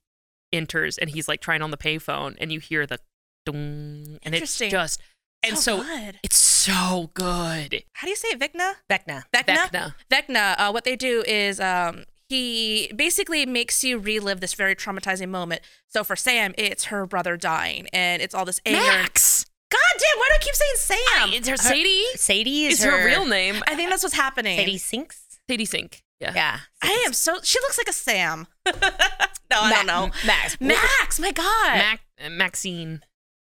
[0.56, 3.00] enters, and he's like trying on the payphone, and you hear the
[3.46, 5.02] dong, and it's just
[5.44, 6.20] and so, good.
[6.24, 7.84] it's so good.
[7.94, 8.74] How do you say it, Vecna?
[8.90, 9.24] Vecna.
[9.34, 9.70] Vecna.
[9.70, 9.94] Vecna.
[10.12, 15.30] Vecna, uh, what they do is um, he basically makes you relive this very traumatizing
[15.30, 15.62] moment.
[15.88, 18.80] So for Sam, it's her brother dying, and it's all this anger.
[18.80, 19.46] Max.
[19.72, 21.30] God damn, why do I keep saying Sam?
[21.34, 22.04] It's her Sadie.
[22.16, 23.62] Sadie is Is her real name?
[23.68, 24.58] I think that's what's happening.
[24.58, 25.40] Sadie Sinks.
[25.50, 26.04] Sadie Sink.
[26.20, 26.32] Yeah.
[26.34, 26.60] Yeah.
[26.82, 27.40] I am so.
[27.44, 28.48] She looks like a Sam.
[28.66, 30.12] no, I Ma- don't know.
[30.26, 30.60] Max.
[30.62, 31.76] Max, my God.
[31.78, 33.02] Mac uh, Maxine.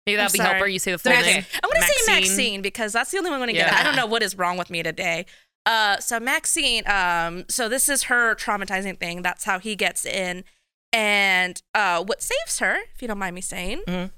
[0.05, 0.49] Maybe I'm that'll be sorry.
[0.55, 0.67] helper.
[0.67, 1.43] You say the full Max- name.
[1.63, 3.73] I'm gonna say Maxine because that's the only one I'm gonna get.
[3.73, 5.25] I don't know what is wrong with me today.
[5.65, 9.21] Uh, so Maxine, um, so this is her traumatizing thing.
[9.21, 10.43] That's how he gets in,
[10.91, 14.09] and uh, what saves her, if you don't mind me saying, Mhm.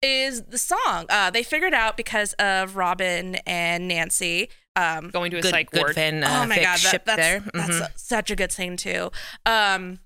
[0.00, 1.06] is the song.
[1.08, 4.48] Uh, they figured out because of Robin and Nancy.
[4.74, 5.94] Um, Going to a Good, psych good ward.
[5.94, 7.44] Finn, uh, oh my fic god, that, ship that's there.
[7.52, 9.10] that's a- such a good thing too.
[9.44, 9.98] Um,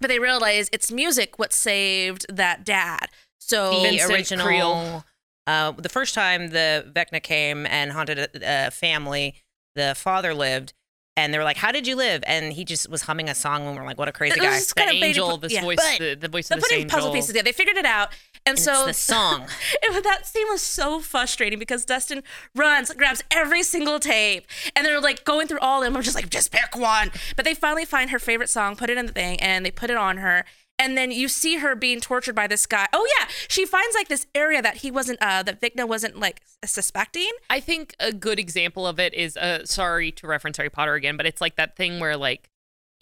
[0.00, 3.06] but they realize it's music what saved that dad.
[3.38, 4.46] So the Vincent original.
[4.46, 5.04] Creel.
[5.46, 9.34] Uh, the first time the Vecna came and haunted a, a family,
[9.76, 10.72] the father lived,
[11.16, 13.66] and they were like, "How did you live?" And he just was humming a song,
[13.66, 15.62] and we're like, "What a crazy guy!" just The kinda angel, this yeah.
[15.62, 16.96] voice, But the, the voice they're of this putting angel.
[16.98, 17.44] puzzle pieces together.
[17.44, 18.12] They figured it out,
[18.44, 19.46] and, And so it's the song.
[19.82, 22.22] it, that scene was so frustrating because Dustin
[22.54, 25.96] runs, grabs every single tape, and they're like going through all of them.
[25.96, 27.10] I'm just like, just pick one.
[27.36, 29.90] But they finally find her favorite song, put it in the thing, and they put
[29.90, 30.44] it on her.
[30.78, 32.88] And then you see her being tortured by this guy.
[32.92, 36.40] Oh yeah, she finds like this area that he wasn't, uh, that Vecna wasn't like
[36.64, 37.30] suspecting.
[37.48, 41.16] I think a good example of it is uh sorry to reference Harry Potter again,
[41.16, 42.48] but it's like that thing where like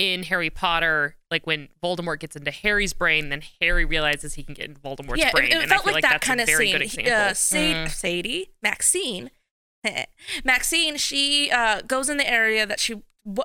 [0.00, 4.54] in Harry Potter, like when Voldemort gets into Harry's brain, then Harry realizes he can
[4.54, 5.44] get into Voldemort's yeah, brain.
[5.52, 6.78] it, it and I felt feel like, like, that kind of scene.
[7.04, 7.08] good.
[7.12, 7.90] Uh, Sad- Mm.
[7.90, 9.30] Sadie, Maxine,
[10.44, 12.94] Maxine, she uh, goes in the area that she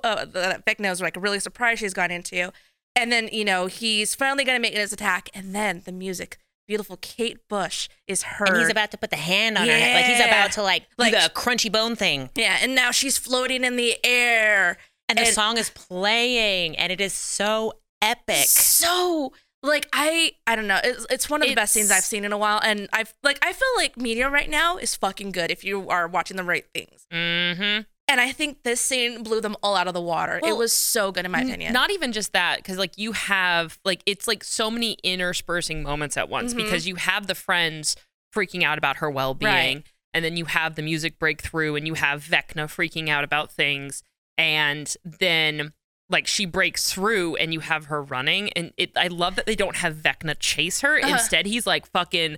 [0.03, 2.51] uh, that Vic knows, like really surprised she's gone into,
[2.95, 6.37] and then you know he's finally gonna make his attack, and then the music,
[6.67, 8.49] beautiful Kate Bush is heard.
[8.49, 10.83] And he's about to put the hand on her head, like he's about to like,
[10.97, 12.29] Like- do the crunchy bone thing.
[12.35, 14.77] yeah, and now she's floating in the air,
[15.09, 18.45] And the And- song is playing, and it is so epic.
[18.47, 20.79] so like I I don't know.
[20.83, 23.39] It's, it's one of the best scenes I've seen in a while, and I've like
[23.45, 26.65] I feel like media right now is fucking good if you are watching the right
[26.73, 27.05] things.
[27.11, 27.81] Mm-hmm.
[28.07, 30.39] And I think this scene blew them all out of the water.
[30.43, 31.73] it was so good in my opinion.
[31.73, 36.15] Not even just that, because like you have like it's like so many interspersing moments
[36.17, 36.57] at once Mhm.
[36.57, 37.95] because you have the friends
[38.35, 39.83] freaking out about her well being, Right.
[40.13, 44.03] and then you have the music breakthrough, and you have Vecna freaking out about things,
[44.38, 45.74] and then
[46.10, 48.91] like she breaks through, and you have her running, and it.
[48.95, 50.98] I love that they don't have Vecna chase her.
[50.98, 51.13] Uh-huh.
[51.13, 52.38] Instead, he's like fucking.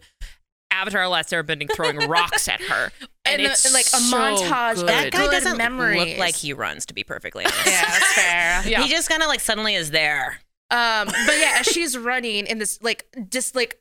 [0.70, 2.92] Avatar: Last Airbending throwing rocks at her,
[3.26, 4.88] and, And, it's like a so montage good.
[4.90, 5.98] that guy good doesn't memories.
[6.10, 7.66] look like he runs, to be perfectly honest.
[7.66, 8.62] yeah, that's fair.
[8.68, 8.84] Yeah.
[8.84, 10.40] He just kind of like suddenly is there.
[10.70, 13.80] Um, but yeah, as she's running in this like just like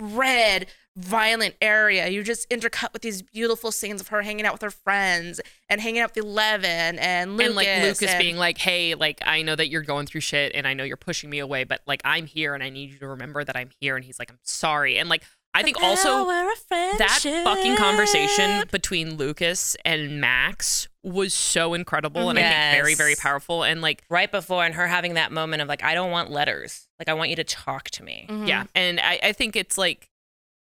[0.00, 4.62] red, violent area, you just intercut with these beautiful scenes of her hanging out with
[4.62, 7.46] her friends and hanging out with Eleven and Lucas.
[7.48, 10.52] and like Lucas and- being like, "Hey, like I know that you're going through shit,
[10.54, 12.98] and I know you're pushing me away, but like I'm here, and I need you
[12.98, 15.22] to remember that I'm here." And he's like, "I'm sorry," and like
[15.54, 22.42] I think also that fucking conversation between Lucas and Max was so incredible and I
[22.42, 23.62] think very, very powerful.
[23.62, 26.88] And like, right before and her having that moment of like, I don't want letters.
[26.98, 28.26] Like I want you to talk to me.
[28.28, 28.46] Mhm.
[28.48, 28.64] yeah.
[28.74, 30.10] And I, I think it's like,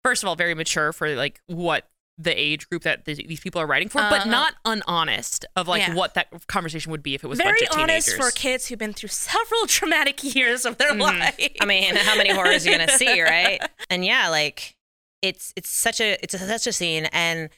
[0.03, 1.89] first of all, very mature for like what
[2.19, 4.29] the age group that th- these people are writing for, but Uh-huh.
[4.29, 5.95] not unhonest of like Yeah.
[5.95, 8.67] what that conversation would be if it was a Very bunch of honest for kids
[8.67, 11.35] who've been through several traumatic years of their life.
[11.59, 13.59] I mean, how many horrors are you gonna see, right?
[13.89, 14.75] And yeah, like
[15.23, 17.49] it's it's such a it's a, such a scene, and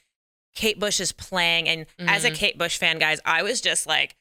[0.55, 2.35] Kate Bush is playing, and as a Mhm.
[2.35, 4.15] Kate Bush fan, guys, I was just like,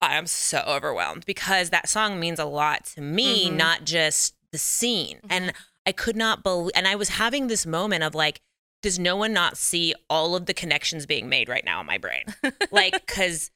[0.00, 3.54] I am so overwhelmed because that song means a lot to me, Mhm.
[3.56, 5.52] not just the scene, and
[5.86, 8.40] I could not believe, and I was having this moment of like.
[8.82, 11.98] Does no one not see all of the connections being made right now in my
[11.98, 12.24] brain?
[12.72, 13.52] Like, because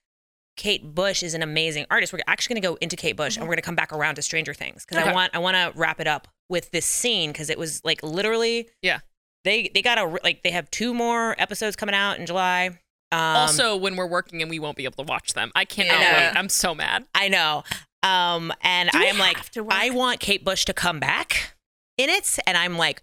[0.57, 2.13] Kate Bush is an amazing artist.
[2.13, 4.15] We're actually going to go into Kate Bush and we're going to come back around
[4.15, 7.33] to Stranger Things because I want I want to wrap it up with this scene
[7.33, 9.01] because it was like literally Yeah.
[9.43, 12.79] they they got a like they have two more episodes coming out in July.
[13.11, 15.99] Um, also, when we're working and we won't be able to watch them, I cannot
[16.01, 16.29] Yeah.
[16.31, 16.39] wait.
[16.39, 17.05] I'm so mad.
[17.17, 17.65] I know,
[18.05, 21.56] um, and I am like have to watch- I want Kate Bush to come back
[21.99, 23.03] in it, and I'm like.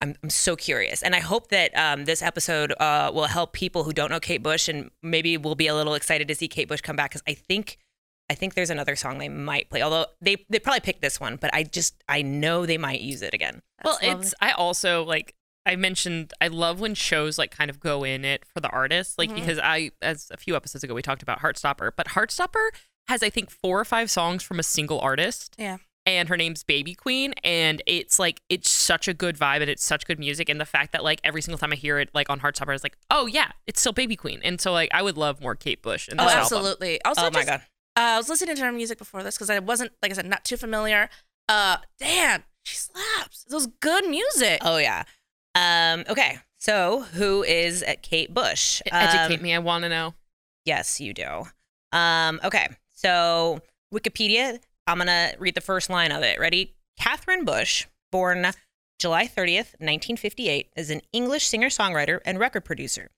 [0.00, 3.84] I'm, I'm so curious, and I hope that um, this episode uh, will help people
[3.84, 6.66] who don't know Kate Bush, and maybe will be a little excited to see Kate
[6.66, 7.78] Bush come back because I think,
[8.28, 9.80] I think there's another song they might play.
[9.80, 13.22] Although they they probably picked this one, but I just I know they might use
[13.22, 13.62] it again.
[13.84, 14.08] well, lovely.
[14.08, 18.24] it's I also like I mentioned I love when shows like kind of go in
[18.24, 19.36] it for the artist, like Mhm.
[19.36, 22.70] because I as a few episodes ago we talked about Heartstopper, but Heartstopper
[23.06, 25.54] has I think four or five songs from a single artist.
[25.60, 25.76] Yeah.
[26.04, 29.84] And her name's Baby Queen, and it's like it's such a good vibe and it's
[29.84, 32.28] such good music, and the fact that like every single time I hear it like
[32.28, 35.16] on Heartstopper, it's like, oh yeah, it's still Baby Queen, and so like I would
[35.16, 36.42] love more Kate Bush in Oh, this album.
[36.58, 37.00] absolutely.
[37.04, 37.60] Also, oh my god!
[37.96, 40.26] Uh, I was listening to her music before this because I wasn't, like I said,
[40.26, 41.08] not too familiar.
[41.48, 43.44] Uh, damn, she slaps.
[43.48, 44.58] It was good music.
[44.62, 45.04] Oh yeah.
[45.54, 48.82] Um, okay, so who is uh, Kate Bush?
[48.90, 50.14] Educate Um, me, I want to know.
[50.64, 51.44] Yes, you do.
[51.92, 53.60] Um, okay, so
[53.94, 54.58] Wikipedia,
[54.92, 56.38] I'm going to read the first line of it.
[56.38, 56.74] Ready?
[56.98, 58.46] Catherine Bush, born
[58.98, 63.08] July 30th, 1958, is an English singer songwriter and record producer.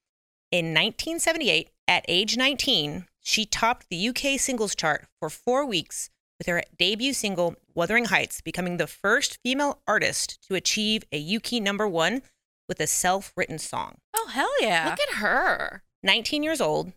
[0.51, 6.47] In 1978, at age 19, she topped the UK singles chart for four weeks with
[6.47, 11.87] her debut single, Wuthering Heights, becoming the first female artist to achieve a UK number
[11.87, 12.21] one
[12.69, 13.97] with a self written song.
[14.15, 14.85] Oh, hell yeah.
[14.89, 15.83] Look at her.
[16.03, 16.93] 19 years old,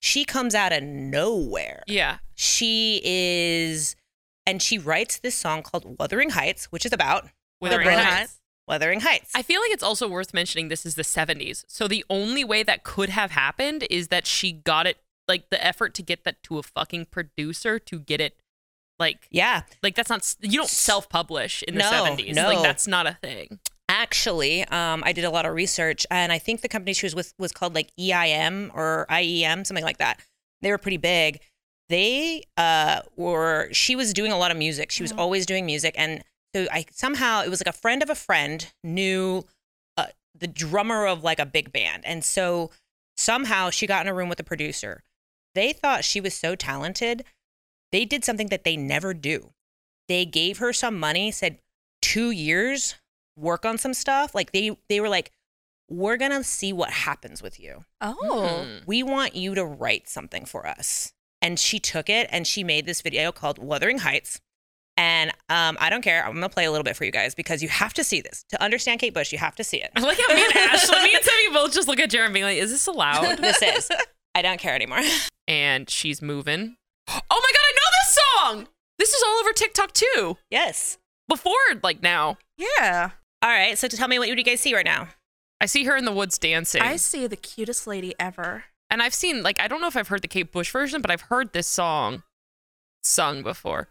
[0.00, 1.82] she comes out of nowhere.
[1.86, 2.18] Yeah.
[2.34, 3.96] She is,
[4.46, 7.28] and she writes this song called Wuthering Heights, which is about
[7.60, 8.04] Wuthering Heights.
[8.04, 8.40] Heights.
[8.66, 9.30] Wuthering Heights.
[9.34, 11.64] I feel like it's also worth mentioning this is the 70s.
[11.68, 15.62] So the only way that could have happened is that she got it like the
[15.64, 18.36] effort to get that to a fucking producer to get it
[18.98, 22.34] like yeah, like that's not you don't self-publish in the No, 70s.
[22.34, 22.46] no.
[22.48, 23.58] Like that's not a thing.
[23.88, 27.14] actually, um, I did a lot of research, and I think the company she was
[27.14, 30.20] with was called like EIM or IEM, something like that.
[30.62, 31.40] They were pretty big.
[31.88, 33.68] They uh, were.
[33.72, 34.90] She was doing a lot of music.
[34.90, 35.18] She was Mhm.
[35.18, 36.22] always doing music, and
[36.54, 39.44] so I somehow it was like a friend of a friend knew
[39.96, 42.70] uh, the drummer of like a big band, and so
[43.16, 45.02] somehow she got in a room with the producer.
[45.54, 47.24] They thought she was so talented.
[47.92, 49.52] They did something that they never do.
[50.08, 51.58] They gave her some money, said
[52.02, 52.96] two years,
[53.36, 54.34] work on some stuff.
[54.34, 55.30] Like they they were like,
[55.90, 57.84] we're gonna see what happens with you.
[58.00, 58.64] Oh.
[58.64, 58.78] Hmm.
[58.86, 61.12] We want you to write something for us.
[61.44, 64.40] And she took it and she made this video called Wuthering Heights.
[64.96, 66.24] And um, I don't care.
[66.24, 68.44] I'm gonna play a little bit for you guys because you have to see this
[68.48, 69.30] to understand Kate Bush.
[69.30, 69.90] You have to see it.
[69.94, 72.32] I like how me and Ashley, me and Timmy both just look at Jared and
[72.34, 73.90] being like, "Is this allowed?" this is.
[74.34, 75.00] I don't care anymore.
[75.48, 76.76] and she's moving.
[77.08, 78.18] Oh my god, I know this
[78.64, 78.68] song.
[78.98, 80.38] This is all over TikTok too.
[80.50, 80.98] yes.
[81.28, 81.52] Before
[81.82, 83.10] like now, Yeah.
[83.42, 83.76] All right.
[83.76, 85.08] So to tell me what you guys see right now.
[85.60, 86.82] I see her in the woods dancing.
[86.82, 88.64] I see the cutest lady ever.
[88.90, 91.10] And I've seen like I don't know if I've heard the Kate Bush version, but
[91.10, 92.22] I've heard this song
[93.02, 93.88] sung before.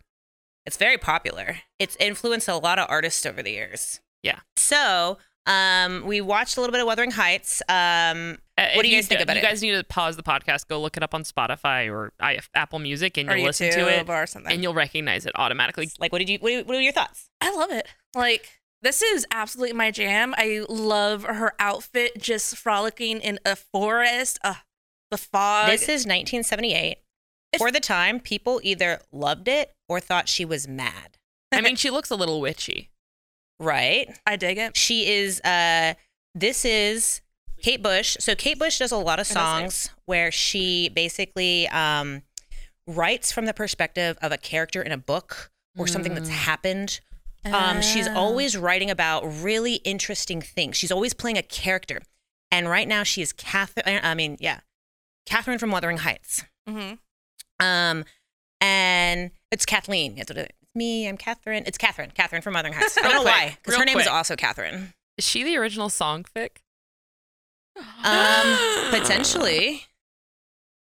[0.66, 1.58] It's very popular.
[1.80, 4.00] It's influenced a lot of artists over the years.
[4.22, 4.40] Yeah.
[4.56, 7.62] So um, we watched a little bit of Wuthering Heights.
[7.68, 9.44] Um, Uh, What do you guys think about you it?
[9.44, 12.40] You guys need to pause the podcast, go look it up on Spotify or I,
[12.56, 14.54] Apple Music, and Or you'll listen to it, or something.
[14.54, 15.90] and you'll recognize it automatically.
[16.00, 16.38] like, what did you?
[16.40, 17.30] What, what are your thoughts?
[17.42, 17.88] I love it.
[18.16, 20.34] Like this is absolutely my jam.
[20.38, 24.40] I love her outfit, just frolicking in a forest.
[24.46, 24.56] Uh,
[25.14, 25.70] the fog.
[25.70, 26.98] this is 1978.
[27.58, 31.18] For the time, people either loved it or thought she was mad.
[31.52, 32.90] I mean, she looks a little witchy.
[33.60, 34.18] Right?
[34.26, 34.76] I dig it.
[34.76, 35.40] She is.
[35.42, 35.94] Uh,
[36.34, 37.22] this is
[37.62, 38.18] Kate Bush.
[38.20, 42.24] So Kate Bush does a lot of I know, songs where she basically um,
[42.88, 46.34] writes from the perspective of a character in a book or something that's Mm.
[46.34, 47.00] happened
[47.46, 48.16] Um, she's Oh.
[48.16, 50.78] always writing about really interesting things.
[50.78, 52.02] She's always playing a character.
[52.52, 54.00] And right now she is Catherine.
[54.02, 54.62] I mean, yeah,
[55.26, 56.44] Catherine from Wuthering Heights.
[56.68, 57.00] Mhm.
[57.60, 58.06] Um,
[58.62, 60.18] and it's Kathleen.
[60.18, 61.08] It's, it's me.
[61.08, 61.64] I'm Catherine.
[61.66, 62.12] It's Catherine.
[62.14, 62.98] Catherine from Wuthering Heights.
[63.00, 64.94] I don't know quick, why, because her name is also Catherine.
[65.18, 66.58] Is she the original songfic?
[68.04, 68.58] Um,
[68.92, 69.84] potentially.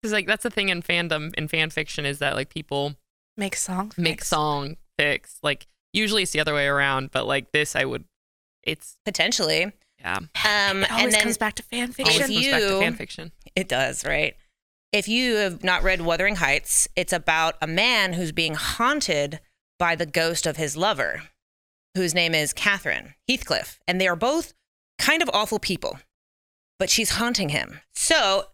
[0.01, 2.95] Because like that's the thing in fandom in fan fiction is that like people
[3.37, 3.97] Make songs.
[3.97, 5.37] make song fics.
[5.43, 8.05] Like usually it's the other way around, but like this I would
[8.65, 9.73] it's Potentially.
[10.03, 10.17] Yeah.
[10.19, 12.21] Um, It and always then comes back to fan Always fiction.
[12.23, 13.33] If comes back to you- fan fiction.
[13.57, 14.37] It does, right?
[14.93, 19.41] If you have not read Wuthering Heights, it's about a man who's being haunted
[19.79, 21.23] by the ghost of his lover,
[21.95, 23.79] whose name is Catherine Heathcliff.
[23.89, 24.53] And they are both
[24.99, 25.99] kind of awful people,
[26.79, 27.81] but she's haunting him.
[27.95, 28.49] So,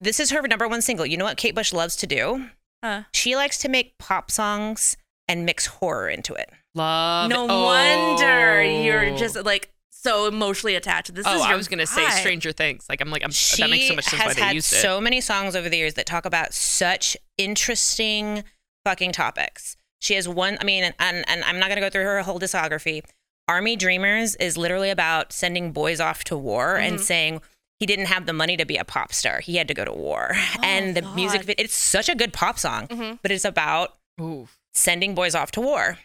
[0.00, 1.04] this is her number one single.
[1.06, 2.46] You know what Kate Bush loves to do?
[2.84, 3.02] Huh.
[3.12, 4.96] She likes to make pop songs
[5.28, 6.50] and mix horror into it.
[6.74, 7.48] Love no it.
[7.48, 8.82] wonder Oh.
[8.82, 9.70] you're just like
[10.02, 11.14] so emotionally attached.
[11.14, 12.08] This Oh, is I was gonna say.
[12.10, 12.86] Stranger Things.
[12.88, 14.72] Like I'm like I'm, She that makes so much sense why has they had used
[14.72, 14.76] it.
[14.76, 17.16] so many songs over the years that talk about such
[17.64, 18.44] interesting
[18.84, 19.76] fucking topics.
[20.00, 22.22] She has one, I mean, and, and, and I'm not going to go through her
[22.22, 23.02] whole discography.
[23.48, 27.02] Army Dreamers is literally about sending boys off to war and Mm-hmm.
[27.04, 27.42] saying
[27.78, 29.40] he didn't have the money to be a pop star.
[29.40, 30.30] He had to go to war.
[30.34, 31.46] Oh, and the music, God.
[31.48, 33.16] vid- it's such a good pop song, Mm-hmm.
[33.22, 34.48] but it's about Ooh.
[34.72, 35.98] sending boys off to war.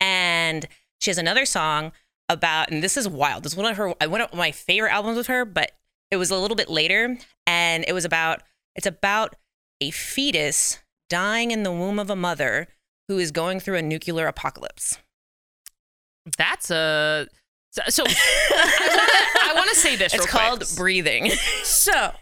[0.00, 0.66] And
[1.00, 1.92] she has another song
[2.32, 3.44] about, and this is wild.
[3.44, 5.72] This is one of her, one of my favorite albums with her, but
[6.10, 7.16] it was a little bit later,
[7.46, 8.42] and it was about,
[8.74, 9.36] it's about
[9.80, 12.68] a fetus dying in the womb of a mother
[13.08, 14.98] who is going through a nuclear apocalypse.
[16.38, 17.26] That's a
[17.72, 20.12] so, so I want to say this.
[20.14, 20.42] It's real quick.
[20.42, 21.30] called Breathing.
[21.64, 22.12] So,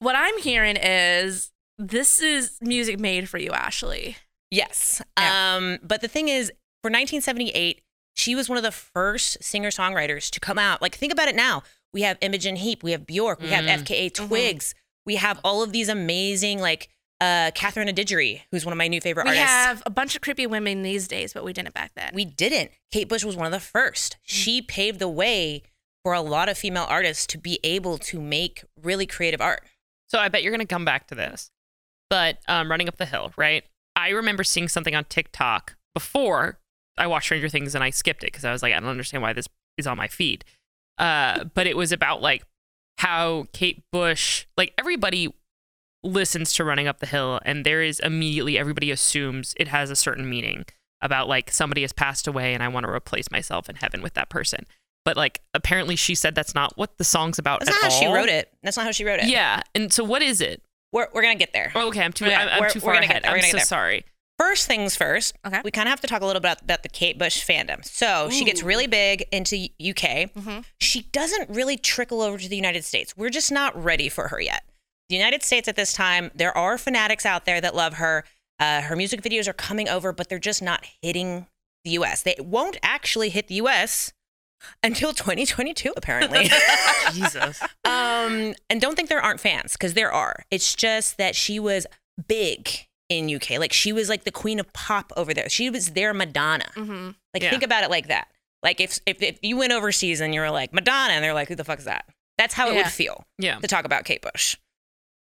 [0.00, 4.16] what I'm hearing is this is music made for you, Ashley.
[4.50, 5.00] Yes.
[5.18, 5.56] Yeah.
[5.56, 6.48] Um, but the thing is,
[6.82, 7.80] for 1978,
[8.14, 10.82] she was one of the first singer songwriters to come out.
[10.82, 11.62] Like, think about it now.
[11.92, 13.82] We have Imogen Heap, we have Bjork, we have Mm.
[13.84, 14.74] FKA Twigs,
[15.06, 16.88] we have all of these amazing, like
[17.20, 19.48] uh, Catherine Adidgery, who's one of my new favorite We artists.
[19.48, 22.10] have a bunch of creepy women these days, but we didn't back then.
[22.14, 22.70] we didn't.
[22.90, 24.16] Kate Bush was one of the first.
[24.22, 25.62] She paved the way
[26.02, 29.62] for a lot of female artists to be able to make really creative art.
[30.08, 31.50] So I bet you're gonna come back to this.
[32.10, 33.62] But um, running up the hill, right?
[33.94, 36.58] I remember seeing something on TikTok before
[36.96, 39.22] I watched Stranger Things and I skipped it because I was like, I don't understand
[39.22, 40.44] why this is on my feed.
[40.98, 42.44] Uh, but it was about like
[42.98, 45.34] how Kate Bush, like everybody
[46.02, 49.96] listens to Running Up the Hill, and there is immediately everybody assumes it has a
[49.96, 50.64] certain meaning
[51.00, 54.14] about like somebody has passed away and I want to replace myself in heaven with
[54.14, 54.66] that person.
[55.04, 57.98] But like apparently she said that's not what the song's about That's at not how
[57.98, 58.52] she wrote it.
[58.62, 59.26] That's not how she wrote it.
[59.26, 59.62] Yeah.
[59.74, 60.62] And so what is it?
[60.92, 61.72] We're, we're going to get there.
[61.74, 62.26] Oh, okay, I'm too.
[62.26, 63.44] Yeah, I'm, I'm too far gonna get ahead.
[63.44, 64.04] I'm so sorry.
[64.42, 65.60] First things first, Okay.
[65.64, 67.84] we kind of have to talk a little bit about, about the Kate Bush fandom.
[67.84, 70.26] So she gets really big into UK.
[70.34, 70.64] Mhm.
[70.80, 73.16] She doesn't really trickle over to the United States.
[73.16, 74.64] We're just not ready for her yet.
[75.08, 78.24] The United States at this time, there are fanatics out there that love her.
[78.58, 81.46] Uh, her music videos are coming over, but they're just not hitting
[81.84, 82.22] the US.
[82.22, 84.12] They won't actually hit the US
[84.82, 86.50] until 2022, apparently.
[87.12, 87.60] Jesus.
[87.84, 90.44] Um, and don't think there aren't fans because there are.
[90.50, 91.86] It's just that she was
[92.28, 92.86] big
[93.18, 93.58] in UK.
[93.58, 95.48] Like she was like the queen of pop over there.
[95.48, 96.66] She was their Madonna.
[96.74, 97.50] hmm Like Yeah.
[97.50, 98.28] think about it like that.
[98.62, 101.48] Like if, if if you went overseas and you were like Madonna and they're like,
[101.48, 102.04] who the fuck is that?
[102.38, 102.82] That's how it Yeah.
[102.84, 103.58] would feel Yeah.
[103.58, 104.56] to talk about Kate Bush.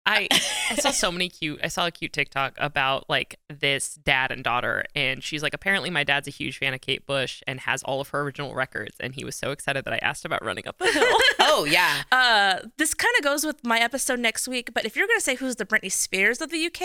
[0.06, 0.28] I
[0.72, 1.60] I saw so many cute.
[1.64, 5.92] I saw a cute TikTok about like this dad and daughter, and she's like, apparently
[5.92, 8.96] my dad's a huge fan of Kate Bush and has all of her original records,
[9.00, 11.06] and he was so excited that I asked about running up the hill.
[11.54, 12.04] Oh yeah.
[12.12, 14.74] Uh, this kind of goes with my episode next week.
[14.74, 16.82] But if you're gonna say who's the Britney Spears of the UK,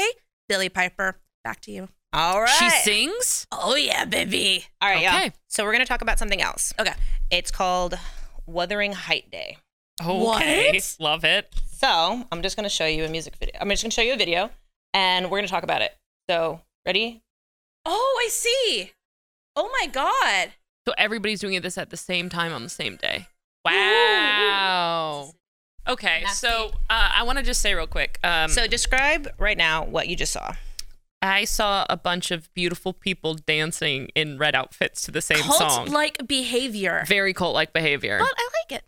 [0.49, 1.19] Billie Piper.
[1.45, 1.89] Back to you.
[2.13, 2.49] All right.
[2.51, 3.47] She sings.
[3.53, 4.65] Oh yeah, baby.
[4.81, 5.17] All right, yeah.
[5.17, 5.33] Okay.
[5.49, 6.73] So we're gonna talk about something else.
[6.79, 6.95] Okay.
[7.31, 7.99] It's called
[8.47, 9.59] Wuthering Height Day.
[10.01, 10.97] Okay, What?
[11.01, 11.53] love it.
[11.73, 13.55] So I'm just gonna show you a music video.
[13.61, 14.51] I'm just gonna show you a video,
[14.95, 15.95] and we're gonna talk about it.
[16.31, 17.23] So ready?
[17.85, 18.93] Oh, I see.
[19.55, 20.53] Oh my god.
[20.87, 23.27] So everybody's doing this at the same time on the same day.
[23.69, 23.71] Ooh.
[23.71, 25.33] Wow.
[25.89, 28.19] Okay, so uh, I want to just say real quick.
[28.25, 30.55] Um, So describe right now what you just saw.
[31.23, 35.87] I saw a bunch of beautiful people dancing in red outfits to the same song.
[35.87, 37.05] Cult-like behavior.
[37.07, 38.19] Very cult-like behavior.
[38.19, 38.85] But I like it.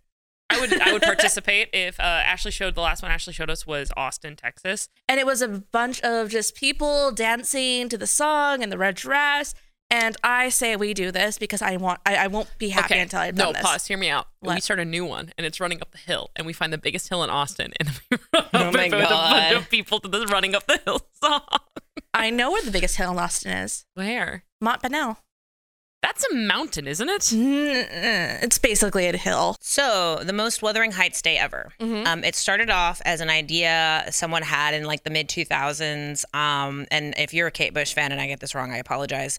[0.50, 3.66] I would I would participate if uh, Ashley showed the last one Ashley showed us
[3.66, 4.88] was Austin, Texas.
[5.08, 8.94] And it was a bunch of just people dancing to the song in the red
[8.94, 9.54] dress.
[9.90, 12.00] And I say we do this because I want.
[12.04, 13.62] I, I won't be happy okay, until I've no done this.
[13.62, 13.86] No, pause.
[13.86, 14.26] Hear me out.
[14.42, 14.62] We What?
[14.62, 17.08] start a new one, and it's running up the hill, and we find the biggest
[17.08, 19.98] hill in Austin, and we run Oh up my it with a bunch of people
[20.00, 21.40] to the running up the hill song.
[22.12, 23.86] I know where the biggest hill in Austin is.
[23.94, 24.44] Where?
[24.60, 25.18] Mount Bonnell.
[26.02, 27.22] That's a mountain, isn't it?
[27.22, 29.56] Mm, It's basically a hill.
[29.60, 31.72] So, the most Wuthering Heights day ever.
[31.80, 32.06] Mhm.
[32.06, 36.24] Um, it started off as an idea someone had in like the mid 2000s.
[36.34, 39.38] Um, and if you're a Kate Bush fan and I get this wrong, I apologize.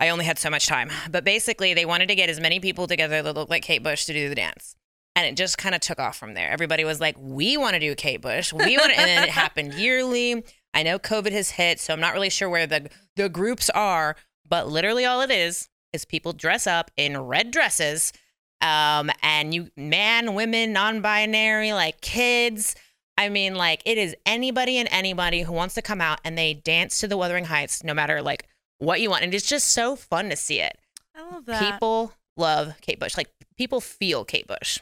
[0.00, 0.90] I only had so much time.
[1.10, 4.04] But basically, they wanted to get as many people together that looked like Kate Bush
[4.06, 4.76] to do the dance.
[5.16, 6.50] And it just kind of took off from there.
[6.50, 8.52] Everybody was like, we want to do Kate Bush.
[8.52, 10.44] We want to, and then it happened yearly.
[10.72, 14.14] I know COVID has hit, so I'm not really sure where the, the groups are,
[14.48, 18.12] but literally all it is is people dress up in red dresses
[18.60, 22.74] um and you man women non-binary like kids
[23.16, 26.54] i mean like it is anybody and anybody who wants to come out and they
[26.54, 28.48] dance to the wuthering heights no matter like
[28.78, 30.78] what you want and it's just so fun to see it
[31.16, 31.60] I love that.
[31.72, 34.78] people love kate bush like people feel kate bush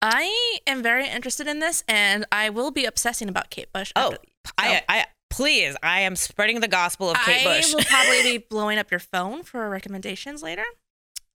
[0.00, 3.90] I am very interested in this, and I will be obsessing about Kate Bush.
[3.96, 4.20] oh after-
[4.56, 7.72] i i please i am spreading the gospel of kate Bush.
[7.72, 10.62] I will probably be blowing up your phone for recommendations later.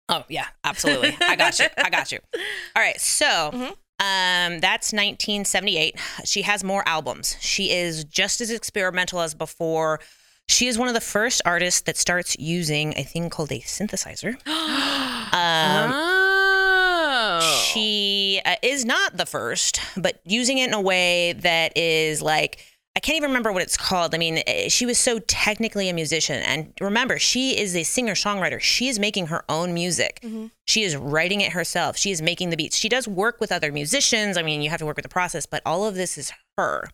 [0.08, 1.14] Oh yeah, absolutely.
[1.20, 1.66] I got you.
[1.78, 2.20] I got you.
[2.76, 3.68] All right, so Mhm.
[4.00, 5.96] um, that's 1978.
[6.24, 7.36] She has more albums.
[7.42, 10.00] She is just as experimental as before.
[10.48, 14.38] She is one of the first artists that starts using a thing called a synthesizer.
[15.34, 17.64] Um, oh.
[17.66, 22.60] she uh, is not the first, but using it in a way that is like
[22.96, 24.14] I can't even remember what it's called.
[24.14, 28.14] I mean, eh, she was so technically a musician, and remember, she is a singer
[28.14, 28.60] songwriter.
[28.60, 30.24] She is making her own music.
[30.66, 31.98] She is writing it herself.
[31.98, 32.78] She is making the beats.
[32.78, 34.38] She does work with other musicians.
[34.38, 36.86] I mean, you have to work with the process, but all of this is her.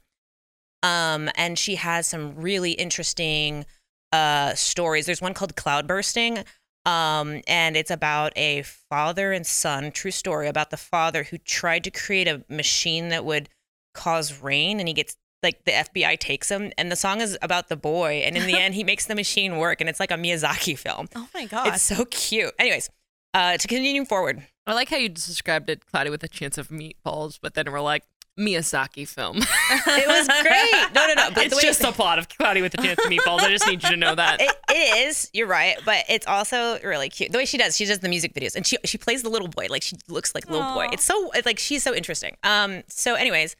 [0.84, 3.65] Um, and she has some really interesting
[4.11, 5.05] uh stories.
[5.05, 6.43] There's one called Cloud Bursting.
[6.86, 11.84] Um, and it's about a father and son, true story about the father who tried
[11.84, 13.49] to create a machine that would
[13.93, 17.69] cause rain and he gets like the FBI takes him and the song is about
[17.69, 20.15] the boy and in the end he makes the machine work and it's like a
[20.15, 21.07] Miyazaki film.
[21.15, 21.67] Oh my god!
[21.67, 22.53] It's so cute.
[22.57, 22.89] Anyways,
[23.34, 24.45] uh to continue forward.
[24.65, 27.82] I like how you described it, Cloudy with a chance of meatballs, but then we're
[27.82, 28.03] like
[28.39, 29.37] Miyazaki film.
[29.71, 30.93] It was great.
[30.95, 31.29] No, no, no.
[31.33, 33.39] But it's just a plot of Cloudy with a chance of meatballs.
[33.41, 34.39] I just need you to know that.
[34.41, 35.29] it, is.
[35.33, 37.31] You're right, but it's also really cute.
[37.31, 39.47] The way she does, she does the music videos, and she she plays the little
[39.47, 40.87] boy, like she looks like a little boy.
[40.91, 42.37] It's so it's like she's so interesting.
[42.43, 42.83] Um.
[42.87, 43.55] So, anyways,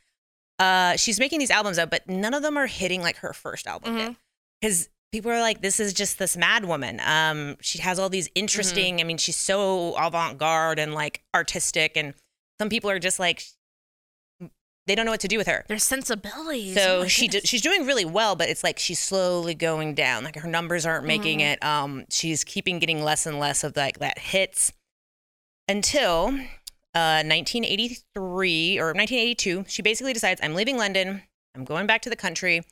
[0.60, 3.68] uh, she's making these albums out, but none of them are hitting like her first
[3.68, 4.16] album did,
[4.62, 7.02] because people are like, this is just this mad woman.
[7.06, 9.00] Um, she has all these interesting.
[9.02, 12.14] I mean, she's so avant garde and like artistic, and
[12.60, 13.44] some people are just like,
[14.90, 15.64] they don't know what to do with her.
[15.68, 16.74] Their sensibilities.
[16.76, 20.24] So Oh she do, she's doing really well, but it's like she's slowly going down.
[20.24, 21.52] Like her numbers aren't making Mm-hmm.
[21.54, 21.64] it.
[21.64, 24.74] Um, she's keeping getting less and less of like that hits
[25.68, 26.30] until
[26.96, 29.66] uh 1983 or 1982.
[29.68, 31.22] She basically decides I'm leaving London.
[31.56, 32.64] I'm going back to the country.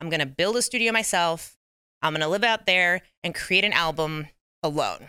[0.00, 1.56] I'm gonna build a studio myself.
[2.02, 4.28] I'm gonna live out there and create an album
[4.62, 5.06] alone.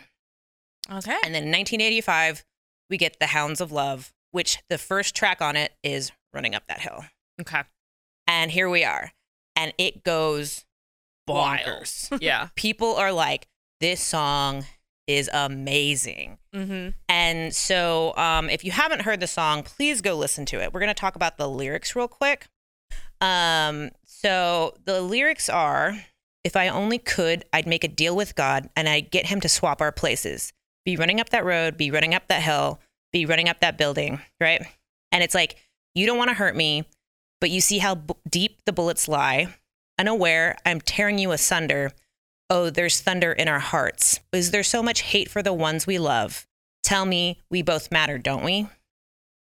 [0.91, 1.17] Okay.
[1.23, 2.43] And then in 1985,
[2.89, 6.63] we get The Hounds of Love, which the first track on it is Running Up
[6.67, 7.05] That Hill.
[7.39, 7.63] Okay.
[8.27, 9.11] And here we are.
[9.55, 10.65] And it goes
[11.29, 12.17] bonkers.
[12.21, 12.49] Yeah.
[12.55, 13.47] People are like,
[13.79, 14.65] this song
[15.07, 16.37] is amazing.
[16.55, 16.89] Mm-hmm.
[17.09, 20.73] And so, um, if you haven't heard the song, please go listen to it.
[20.73, 22.47] We're going to talk about the lyrics real quick.
[23.19, 26.05] Um, so, the lyrics are
[26.43, 29.49] If I only could, I'd make a deal with God and I'd get him to
[29.49, 30.53] swap our places.
[30.85, 32.79] Be running up that road, be running up that hill,
[33.13, 34.65] be running up that building, right?
[35.11, 35.57] And it's like,
[35.95, 36.85] you don't want to hurt me,
[37.39, 39.53] but you see how b- deep the bullets lie.
[39.99, 41.91] Unaware, I'm tearing you asunder.
[42.49, 44.19] Oh, there's thunder in our hearts.
[44.33, 46.45] Is there so much hate for the ones we love?
[46.83, 48.67] Tell me, we both matter, don't we?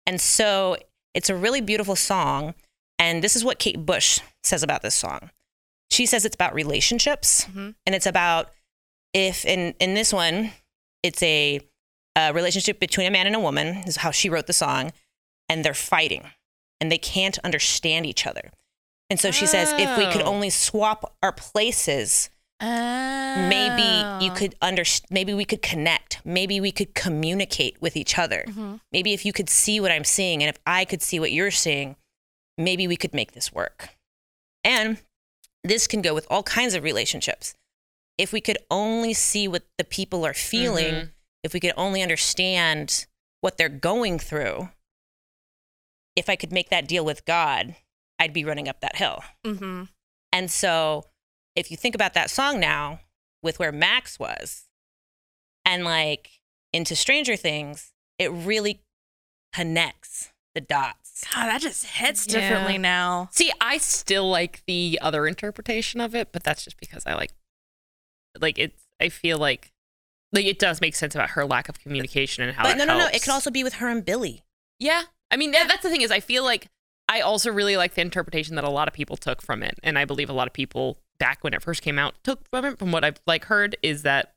[0.06, 0.76] And so
[1.14, 2.54] it's a really beautiful song.
[2.98, 5.30] And this is what Kate Bush says about this song.
[5.90, 7.74] She says it's about relationships Mhm.
[7.86, 8.50] and it's about
[9.12, 10.52] if in, in this one,
[11.02, 11.60] it's a,
[12.16, 14.92] a relationship between a man and a woman, is how she wrote the song,
[15.54, 16.24] and they're fighting
[16.80, 18.50] and they can't understand each other.
[19.08, 20.32] And so she says, if we could Oh.
[20.34, 22.28] only swap our places,
[22.60, 23.82] maybe
[24.24, 24.34] you Oh.
[24.36, 28.80] could under maybe we could connect maybe we could communicate with each other Mhm.
[28.92, 31.50] maybe if you could see what i'm seeing and if i could see what you're
[31.50, 31.96] seeing
[32.56, 33.90] maybe we could make this work
[34.62, 34.98] and
[35.62, 37.54] this can go with all kinds of relationships
[38.16, 41.10] if we could only see what the people are feeling Mhm.
[41.42, 43.04] if we could only understand
[43.40, 44.70] what they're going through
[46.16, 47.74] if i could make that deal with god
[48.18, 49.84] i'd be running up that hill Mm-hmm.
[50.32, 51.06] and so
[51.56, 53.00] if you think about that song now
[53.42, 54.64] with where Max was
[55.64, 56.40] and like
[56.72, 58.82] into Stranger Things, it really
[59.52, 61.24] connects the dots.
[61.32, 62.40] God, that just hits Yeah.
[62.40, 63.28] differently now.
[63.32, 67.32] See, I still like the other interpretation of it, but that's just because I like,
[68.40, 68.82] like it's.
[69.00, 69.72] I feel like
[70.32, 72.64] like it does make sense about her lack of communication and how.
[72.64, 73.06] But it no, no, no.
[73.06, 73.24] It helps.
[73.24, 74.42] could also be with her and Billy.
[74.80, 75.02] Yeah.
[75.34, 76.68] I mean, that- that's the thing is I feel like
[77.08, 79.78] I also really like the interpretation that a lot of people took from it.
[79.82, 82.64] And I believe a lot of people back when it first came out took from
[82.64, 84.34] it from what I've like heard is that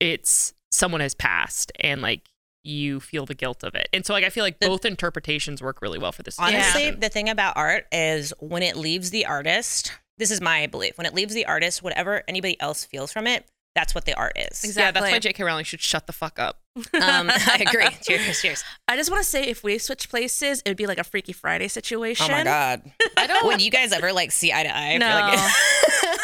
[0.00, 2.28] it's someone has passed and like
[2.64, 3.88] you feel the guilt of it.
[3.92, 6.38] And so like I feel like The- both interpretations work really well for this.
[6.38, 7.00] Honestly, situation.
[7.00, 10.96] the thing about art is when it leaves the artist, this is my belief.
[10.98, 14.32] When it leaves the artist, whatever anybody else feels from it, that's what the art
[14.36, 14.76] is.
[14.76, 15.42] Yeah, that's why J.K.
[15.42, 16.60] Rowling should shut the fuck up.
[16.94, 17.86] Um, I agree.
[18.02, 18.64] Cheers, cheers.
[18.88, 21.32] I just want to say if we switch places, it would be like a Freaky
[21.32, 22.26] Friday situation.
[22.28, 22.82] Oh my god.
[23.16, 24.94] I don't Would you guys ever like see eye to eye?
[24.94, 25.14] I feel No.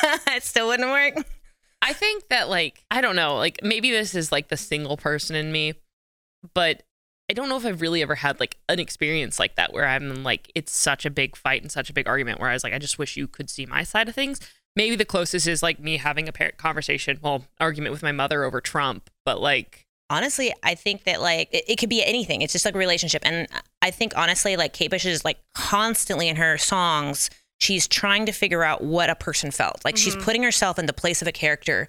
[0.03, 1.24] like it, it still wouldn't work.
[1.82, 5.36] I think that like I don't know, like maybe this is like the single person
[5.36, 5.74] in me,
[6.55, 6.82] but
[7.30, 10.24] I don't know if I've really ever had like an experience like that where I'm
[10.24, 12.72] like it's such a big fight and such a big argument where I was like
[12.72, 14.40] I just wish you could see my side of things.
[14.76, 18.44] Maybe the closest is like me having a parent conversation, well, argument with my mother
[18.44, 22.42] over Trump, but like honestly, I think that like it, it could be anything.
[22.42, 23.22] It's just like a relationship.
[23.24, 23.48] And
[23.80, 28.32] I think honestly, like Kate Bush is like constantly in her songs, she's trying to
[28.32, 29.82] figure out what a person felt.
[29.84, 30.24] Like she's mm-hmm.
[30.24, 31.88] putting herself in the place of a character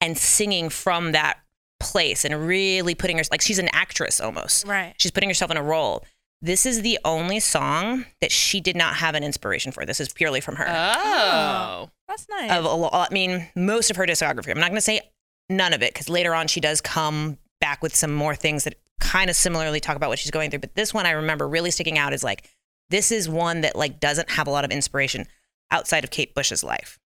[0.00, 1.38] and singing from that
[1.78, 4.66] place and really putting her like she's an actress almost.
[4.66, 4.94] Right.
[4.98, 6.04] She's putting herself in a role.
[6.42, 9.84] This is the only song that she did not have an inspiration for.
[9.84, 10.64] This is purely from her.
[10.68, 11.90] oh.
[12.08, 12.50] That's nice.
[12.50, 13.08] of a lot.
[13.10, 14.50] I mean, most of her discography.
[14.50, 15.00] I'm not going to say
[15.48, 18.74] none of it because later on she does come back with some more things that
[19.00, 20.60] kind of similarly talk about what she's going through.
[20.60, 22.48] But this one I remember really sticking out is like
[22.88, 25.26] this is one that like doesn't have a lot of inspiration
[25.70, 26.98] outside of Kate Bush's life.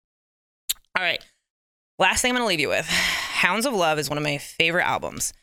[0.96, 1.22] All right,
[1.98, 4.38] last thing I'm going to leave you with, "Hounds of Love" is one of my
[4.38, 5.34] favorite albums.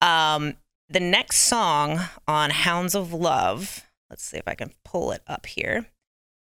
[0.00, 0.54] Um,
[0.88, 5.46] the next song on "Hounds of Love," let's see if I can pull it up
[5.46, 5.86] here.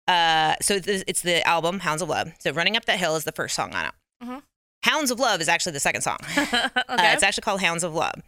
[0.06, 2.32] Uh, so it's, it's the album Hounds of Love.
[2.38, 3.92] So Running Up That Hill is the first song on it.
[4.22, 4.42] Mhm.
[4.82, 6.18] Hounds of Love is actually the second song.
[6.36, 6.52] okay.
[6.88, 8.20] Uh, it's actually called Hounds of Love.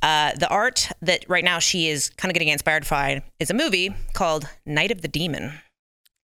[0.00, 3.54] Uh, the art that right now she is kind of getting inspired by is a
[3.54, 5.52] movie called Night of the Demon.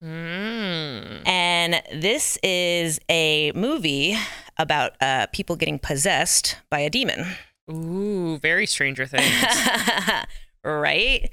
[0.02, 1.26] Mm.
[1.26, 4.16] And this is a movie
[4.58, 7.26] about uh, people getting possessed by a demon.
[7.70, 9.32] Ooh, very Stranger Things.
[10.64, 11.30] right?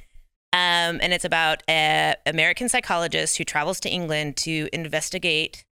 [0.54, 5.64] Um, and it's about an American psychologist who travels to England to investigate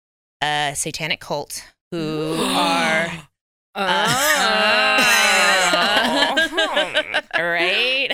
[0.42, 3.28] a satanic cult who are
[3.74, 3.80] Oh.
[7.38, 8.09] right.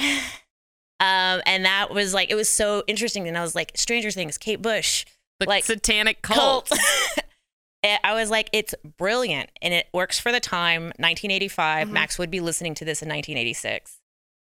[1.01, 4.39] Um, and that was like it was so interesting, and I was like, Stranger Things,
[4.39, 5.05] Kate Bush,
[5.41, 6.71] the like satanic cult.
[7.85, 10.85] And I was like, it's brilliant, and it works for the time.
[10.85, 11.91] 1985.
[11.91, 14.01] Max would be listening to this in 1986.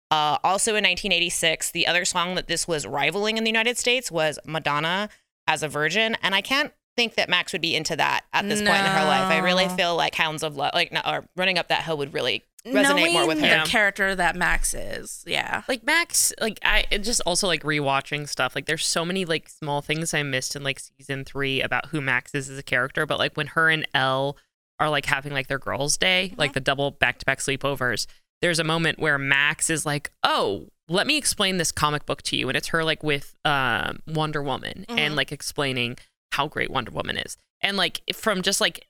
[0.09, 4.11] Uh, also in 1986, the other song that this was rivaling in the United States
[4.11, 5.09] was Madonna
[5.45, 8.59] as a Virgin, and I can't think that Max would be into that at this
[8.59, 9.31] point in her life.
[9.31, 12.15] I really feel like Hounds of Love, like no, or Running Up That Hill, would
[12.15, 12.43] really
[12.73, 13.63] resonate more with Knowing her.
[13.65, 15.23] the character that Max is.
[15.27, 15.63] Yeah.
[15.67, 18.55] like Max, like I it just also like rewatching stuff.
[18.55, 22.01] Like there's so many like small things I missed in like season three about who
[22.01, 23.05] Max is as a character.
[23.05, 24.37] But like when her and Elle
[24.79, 28.05] are like having like their girls' day, like the double back to back sleepovers,
[28.41, 32.37] there's a moment where Max is like, "Oh, let me explain this comic book to
[32.37, 35.97] you," and it's her like with um, Wonder Woman and like explaining
[36.33, 38.85] how great Wonder Woman is, and like from just like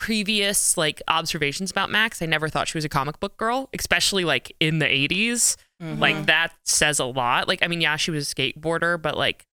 [0.00, 4.24] previous like observations about Max, I never thought she was a comic book girl, especially
[4.24, 5.56] like in the 80s.
[5.80, 6.00] Mm-hmm.
[6.00, 7.46] Like that says a lot.
[7.46, 9.46] Like I mean, yeah, she was a skateboarder, but like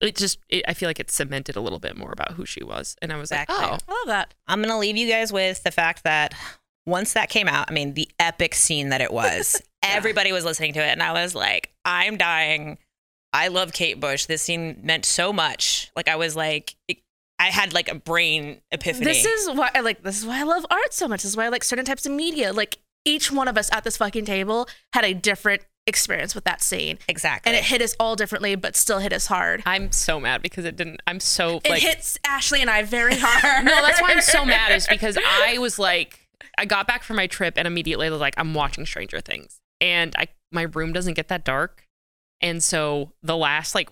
[0.00, 2.62] it just it, I feel like it cemented a little bit more about who she
[2.62, 2.94] was.
[3.02, 3.56] And I was Exactly.
[3.56, 4.34] like, oh, I love that.
[4.46, 6.32] I'm going to leave you guys with the fact that
[6.86, 10.72] once that came out, I mean, the epic scene that it was, everybody was listening
[10.74, 10.88] to it.
[10.90, 12.78] And I was like, I'm dying.
[13.34, 14.24] I love Kate Bush.
[14.24, 15.90] This scene meant so much.
[15.94, 17.02] Like, I was like, it-
[17.40, 19.06] I had like a brain epiphany.
[19.06, 21.22] This is why I like this is why I love art so much.
[21.22, 22.52] This is why I like certain types of media.
[22.52, 26.62] Like each one of us at this fucking table had a different experience with that
[26.62, 26.98] scene.
[27.08, 27.50] exactly.
[27.50, 29.62] And it hit us all differently, but still hit us hard.
[29.64, 31.00] I'm so mad because it didn't.
[31.06, 33.64] I'm so It like hits Ashley and I very hard.
[33.64, 36.28] no, that's why I'm so mad is because I was like,
[36.58, 40.14] I got back from my trip and immediately was like, I'm watching Stranger Things, and
[40.18, 41.86] I my room doesn't get that dark,
[42.42, 43.88] and so the last like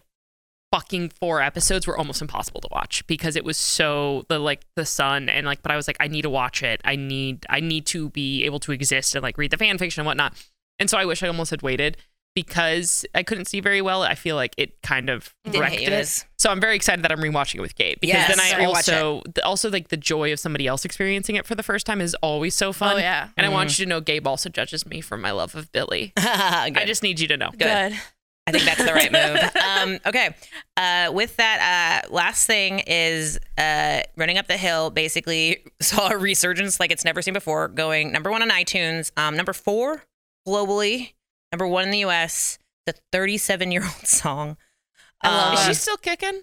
[0.72, 4.84] fucking four episodes were almost impossible to watch because it was so the like the
[4.84, 7.60] sun and like but I was like I need to watch it I need I
[7.60, 10.34] need to be able to exist and like read the fan fiction and whatnot
[10.78, 11.96] and so I wish I almost had waited
[12.34, 15.92] because I couldn't see very well I feel like it kind of Didn't wrecked hit
[15.92, 18.64] it so I'm very excited that I'm rewatching it with Gabe because Yes, then I
[18.66, 22.02] also the, also like the joy of somebody else experiencing it for the first time
[22.02, 22.96] is always so fun.
[22.96, 23.30] Oh, yeah.
[23.36, 23.82] And I want mm-hmm.
[23.82, 26.12] you to know Gabe also judges me for my love of Billy.
[26.16, 27.50] I just need you to know.
[27.58, 27.94] Good.
[28.48, 29.38] I think that's the right move.
[29.78, 30.34] Um, okay.
[30.76, 34.90] Uh, with that, uh, last thing is uh, running up the hill.
[34.90, 37.68] Basically, saw a resurgence like it's never seen before.
[37.68, 40.04] Going number one on iTunes, um, number four
[40.46, 41.12] globally,
[41.52, 42.58] number one in the U.S.
[42.86, 44.56] The 37 year old song.
[45.22, 46.42] I love Is Um, she still kicking?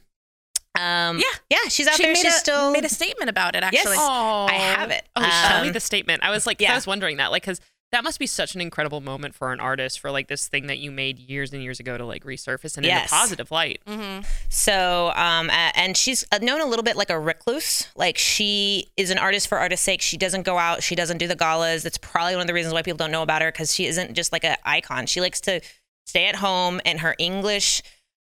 [0.80, 1.24] um, Yeah.
[1.49, 2.14] yeah, she's out she there.
[2.14, 3.64] made She's a, still made a statement about it.
[3.64, 5.03] Actually, Oh, I have it.
[5.16, 6.24] Oh, show me Um, the statement.
[6.24, 6.74] I was like, yeah.
[6.74, 7.60] I was wondering that, like, because
[7.96, 10.80] that must be such an incredible moment for an artist for like this thing that
[10.80, 13.82] you made years and years ago to like resurface and in a positive light.
[13.88, 14.20] hmm
[14.50, 17.88] So, um, a- and she's uh, known a little bit like a recluse.
[17.96, 20.02] Like she is an artist for artist's sake.
[20.02, 20.84] She doesn't go out.
[20.84, 21.84] She doesn't do the galas.
[21.84, 24.14] That's probably one of the reasons why people don't know about her because she isn't
[24.14, 25.06] just like an icon.
[25.06, 25.62] She likes to
[26.06, 27.82] stay at home in her English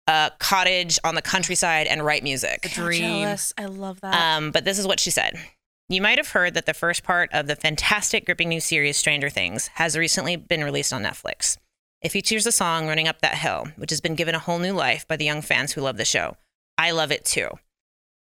[0.06, 2.62] uh, cottage on the countryside and write music.
[2.72, 3.02] Dream.
[3.24, 3.52] Jealous.
[3.58, 4.14] I love that.
[4.38, 5.34] Um, but this is what she said.
[5.90, 9.30] You might have heard that the first part of the fantastic, gripping new series Stranger
[9.30, 11.56] Things has recently been released on Netflix.
[12.02, 14.74] It features the song Running Up That Hill, which has been given a whole new
[14.74, 16.36] life by the young fans who love the show.
[16.76, 17.48] I love it too.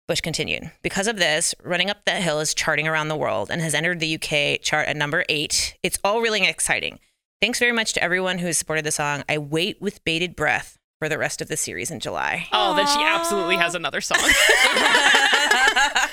[0.07, 0.71] Bush continued.
[0.81, 3.99] Because of this, Running Up That Hill is charting around the world and has entered
[3.99, 5.77] the UK chart at number eight.
[5.83, 6.97] It's all really exciting.
[7.41, 9.23] Thanks very much to everyone who has supported the song.
[9.29, 12.47] I wait with bated breath for the rest of the series in July.
[12.51, 14.17] Oh, then she absolutely has another song.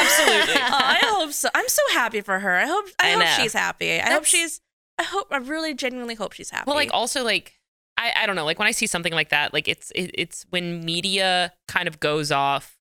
[0.00, 0.54] absolutely.
[0.54, 1.48] Oh, I hope so.
[1.54, 2.54] I'm so happy for her.
[2.56, 2.86] I hope.
[2.98, 3.26] I, I hope know.
[3.36, 4.00] she's happy.
[4.00, 4.60] I hope she's.
[4.98, 5.28] I hope.
[5.30, 6.64] I really genuinely hope she's happy.
[6.66, 7.58] Well, like also like
[7.96, 10.46] I, I don't know, like when I see something like that, like it's it, it's
[10.50, 12.76] when media kind of goes off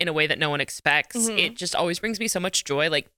[0.00, 1.16] in a way that no one expects.
[1.16, 1.38] Mhm.
[1.38, 2.88] It just always brings me so much joy.
[2.90, 3.08] Like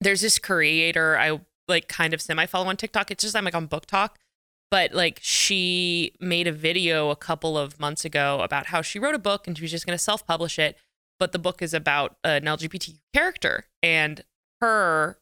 [0.00, 3.10] there's this creator I like kind of semi follow on TikTok.
[3.10, 4.10] It's just I'm like on BookTok,
[4.70, 9.14] but like she made a video a couple of months ago about how she wrote
[9.14, 10.76] a book and she was just going to self publish it,
[11.18, 14.22] but the book is about an LGBT character and
[14.60, 15.18] her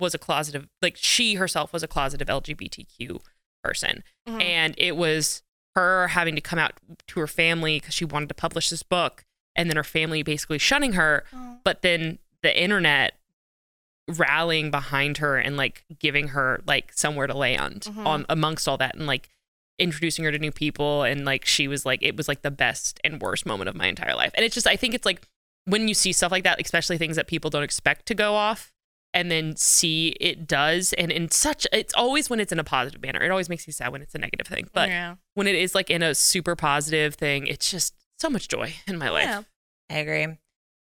[0.00, 3.20] was a closet of like she herself was a closet of LGBTQ
[3.62, 4.42] person Mhm.
[4.42, 5.42] and it was
[5.76, 6.72] her having to come out
[7.08, 9.24] to her family because she wanted to publish this book
[9.54, 11.58] and then her family basically shunning her Oh.
[11.64, 13.14] but then the internet
[14.08, 18.04] rallying behind her and like giving her like somewhere to land Mhm.
[18.04, 19.28] on amongst all that and like
[19.78, 22.98] introducing her to new people and like she was like it was like the best
[23.04, 25.22] and worst moment of my entire life and it's just i think it's like
[25.64, 28.72] when you see stuff like that especially things that people don't expect to go off
[29.14, 33.02] and then see it does and in such it's always when it's in a positive
[33.02, 35.16] manner it always makes me sad when it's a negative thing but yeah.
[35.34, 38.98] when it is like in a super positive thing it's just so much joy in
[38.98, 39.42] my life Yeah.
[39.92, 40.26] I agree.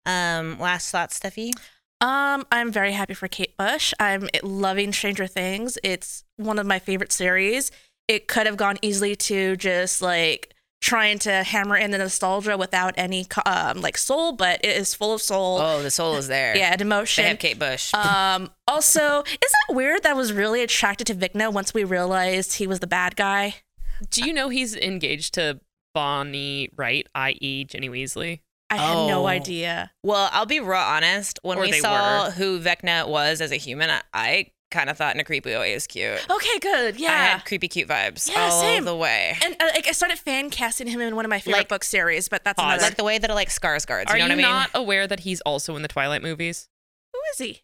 [0.06, 1.52] Um, last thought, Steffi.
[2.00, 3.92] Um, I'm very happy for Kate Bush.
[4.00, 5.78] I'm loving Stranger Things.
[5.82, 7.70] It's one of my favorite series.
[8.08, 10.54] It could have gone easily to just like
[10.86, 15.12] trying to hammer in the nostalgia without any um like soul, but it is full
[15.14, 15.58] of soul.
[15.60, 16.56] Oh, the soul is there.
[16.56, 17.24] yeah, and They emotion.
[17.24, 17.92] have Kate Bush.
[17.94, 22.54] Um, also, is that weird that I was really attracted to Vecna once we realized
[22.54, 23.56] he was the bad guy?
[24.10, 25.58] do you know he's engaged to
[25.94, 29.26] bonnie wright i.e ginny weasley I had no Oh.
[29.26, 29.92] idea.
[30.02, 31.38] well, I'll be raw honest.
[31.42, 32.30] When Or we saw were.
[32.32, 34.46] who Vecna was as a human, I, I
[34.76, 36.24] kind of thought in a creepy way he was cute.
[36.30, 37.00] Okay, good.
[37.00, 37.08] Yeah.
[37.08, 37.26] I Yeah.
[37.38, 38.84] had creepy cute vibes Yeah, all same.
[38.84, 39.36] the way.
[39.42, 41.84] and uh, like I started fan casting him in one of my favorite Like- book
[41.84, 42.74] series, but that's Pause.
[42.74, 42.82] another.
[42.82, 44.08] like the way that it like Skarsgård.
[44.10, 44.42] are You know you what I mean?
[44.42, 46.68] not aware that he's also in the twilight movies
[47.12, 47.62] Who is he?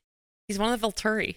[0.49, 1.37] he's one of the Volturi.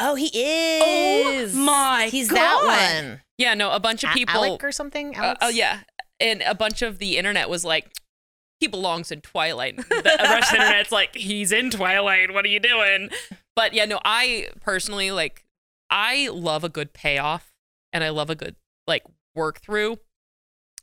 [0.00, 1.54] oh, he is.
[1.54, 2.36] Oh my He's God.
[2.36, 3.20] that one.
[3.38, 5.16] yeah no a bunch of A- people Alec or something.
[5.16, 5.80] Uh, oh yeah,
[6.20, 7.90] and a bunch of the internet was like,
[8.60, 9.76] he belongs in Twilight.
[9.76, 9.82] The
[10.20, 12.32] rest of the internet's like, he's in Twilight.
[12.32, 13.10] What are you doing?
[13.56, 15.44] But yeah, no, I personally like,
[15.90, 17.54] I love a good payoff,
[17.92, 19.98] and I love a good like work through,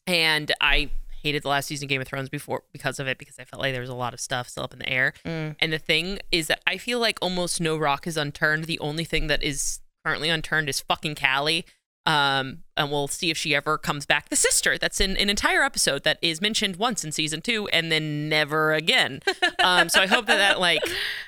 [0.08, 0.92] and I
[1.22, 3.62] hated the last season of Game of Thrones before because of it because I felt
[3.62, 5.14] like there was a lot of stuff still up in the air.
[5.26, 5.56] Mm.
[5.60, 8.66] And the thing is that I feel like almost no rock is unturned.
[8.66, 11.66] The only thing that is currently unturned is fucking Kali.
[12.08, 14.30] Um, and we'll see if she ever comes back.
[14.30, 17.92] The sister that's in an entire episode that is mentioned once in season two and
[17.92, 19.22] then never again.
[19.64, 20.82] Um, so I hope that that like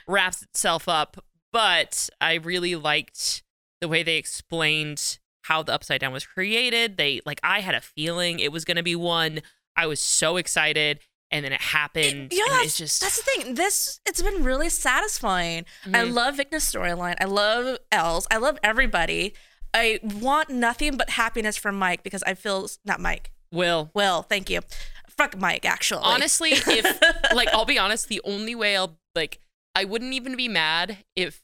[0.07, 1.23] wraps itself up.
[1.53, 3.43] But I really liked
[3.79, 6.97] the way they explained how the upside down was created.
[6.97, 9.41] They like I had a feeling it was going to be one.
[9.75, 10.99] I was so excited,
[11.31, 12.31] and then it happened.
[12.33, 13.53] yeah, and that's, just that's the thing.
[13.55, 15.65] This it's been really satisfying.
[15.85, 16.13] I Mhm.
[16.13, 17.15] love Vecna's storyline.
[17.21, 18.27] I love Els.
[18.31, 19.33] I love everybody.
[19.75, 23.31] I want nothing but happiness from Mike because I feel not Mike.
[23.51, 23.91] Will.
[23.93, 24.61] Will, thank you.
[25.09, 26.01] Fuck Mike, actually.
[26.03, 27.01] Honestly, if
[27.33, 29.39] like I'll be honest, the only way I'll like
[29.75, 31.41] I wouldn't even be mad if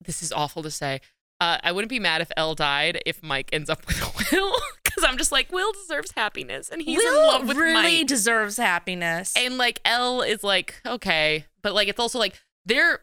[0.00, 1.00] this is awful to say.
[1.40, 4.00] Uh, I wouldn't be mad if Elle died if Mike ends up with
[4.32, 7.98] Will because I'm just like Will deserves happiness and he's Will in love with really
[7.98, 8.06] Mike.
[8.06, 9.34] deserves happiness.
[9.36, 13.00] And like Elle is like okay, but like it's also like they're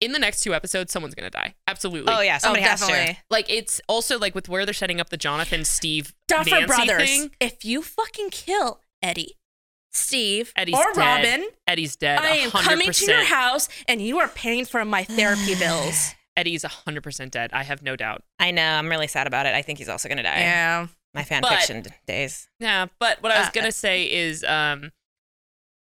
[0.00, 1.54] in the next two episodes, someone's gonna die.
[1.66, 2.12] Absolutely.
[2.12, 3.16] Oh yeah, somebody oh, has to.
[3.30, 7.08] Like it's also like with where they're setting up the Jonathan Steve Duffer Nancy brothers.
[7.08, 7.30] thing.
[7.40, 9.36] If you fucking kill Eddie,
[9.94, 11.24] Steve, Eddie's or dead.
[11.24, 12.18] Robin, Eddie's dead.
[12.18, 12.62] I am 100%.
[12.64, 16.14] coming to your house and you are paying for my therapy bills.
[16.36, 17.50] Eddie's hundred percent dead.
[17.52, 18.22] I have no doubt.
[18.40, 18.62] I know.
[18.64, 19.54] I'm really sad about it.
[19.54, 20.40] I think he's also gonna die.
[20.40, 20.86] Yeah.
[21.14, 22.48] My fan But- fiction days.
[22.58, 24.90] Yeah, but what I was Uh, gonna say is um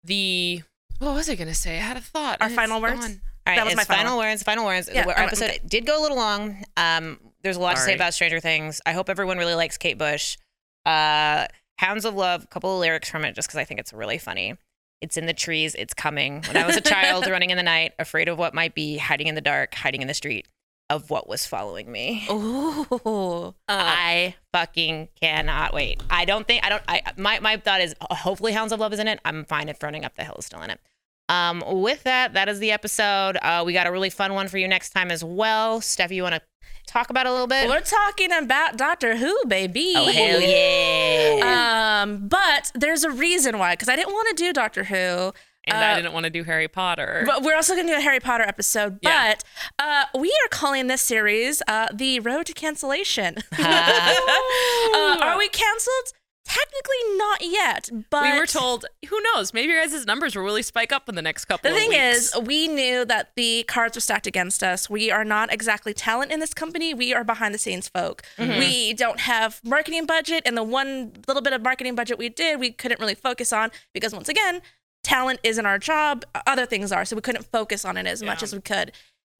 [0.04, 0.62] the
[0.98, 1.76] what was I gonna say?
[1.78, 2.38] I had a thought.
[2.40, 3.00] Our final words?
[3.00, 3.20] gone.
[3.46, 4.42] All right, That was it's my final final words.
[4.42, 4.90] Final words.
[4.92, 6.64] Yeah, Our I'm- episode did go a little long.
[6.76, 8.80] Um, there's a lot to say about Stranger Things.
[8.86, 10.38] I hope everyone really likes Kate Bush.
[10.86, 11.46] Uh,
[11.78, 12.44] Hounds of Love.
[12.44, 14.54] A couple of lyrics from it, just because I think it's really funny.
[15.00, 15.74] It's in the trees.
[15.74, 16.42] It's coming.
[16.46, 19.26] When I was a child, running in the night, afraid of what might be, hiding
[19.26, 20.46] in the dark, hiding in the street,
[20.88, 22.26] of what was following me.
[22.30, 23.54] Ooh.
[23.68, 26.02] I fucking cannot wait.
[26.08, 26.82] I don't think I don't.
[26.88, 29.20] I my my thought is uh, hopefully Hounds of Love is in it.
[29.24, 30.80] I'm fine if Running Up the Hill is still in it.
[31.28, 33.36] Um, with that, that is the episode.
[33.40, 35.80] Uh, we got a really fun one for you next time as well.
[35.80, 36.42] Steph, you want to
[36.86, 37.68] talk about it a little bit?
[37.68, 39.94] We're talking about Doctor Who, baby.
[39.96, 42.02] oh hell yeah!
[42.02, 45.32] Um, but there's a reason why, because I didn't want to do Doctor Who.
[45.66, 47.22] And Uh, I didn't want to do Harry Potter.
[47.26, 48.98] But we're also going to do a Harry Potter episode.
[49.00, 49.32] Yeah.
[49.32, 49.44] But
[49.82, 53.36] uh, we are calling this series uh, The Road to Cancellation.
[53.58, 54.14] uh,
[55.22, 56.12] are we canceled?
[56.46, 59.54] Technically not yet, but we were told, who knows?
[59.54, 61.70] Maybe your guys' numbers will really spike up in the next couple.
[61.70, 64.90] The thing is, we knew that the cards were stacked against us.
[64.90, 66.92] We are not exactly talent in this company.
[66.92, 68.22] We are behind the scenes folk.
[68.36, 68.58] Mm-hmm.
[68.58, 72.60] We don't have marketing budget, and the one little bit of marketing budget we did,
[72.60, 74.60] we couldn't really focus on because once again,
[75.02, 76.24] talent isn't our job.
[76.46, 78.92] Other things are, so we couldn't focus on it as much as we could.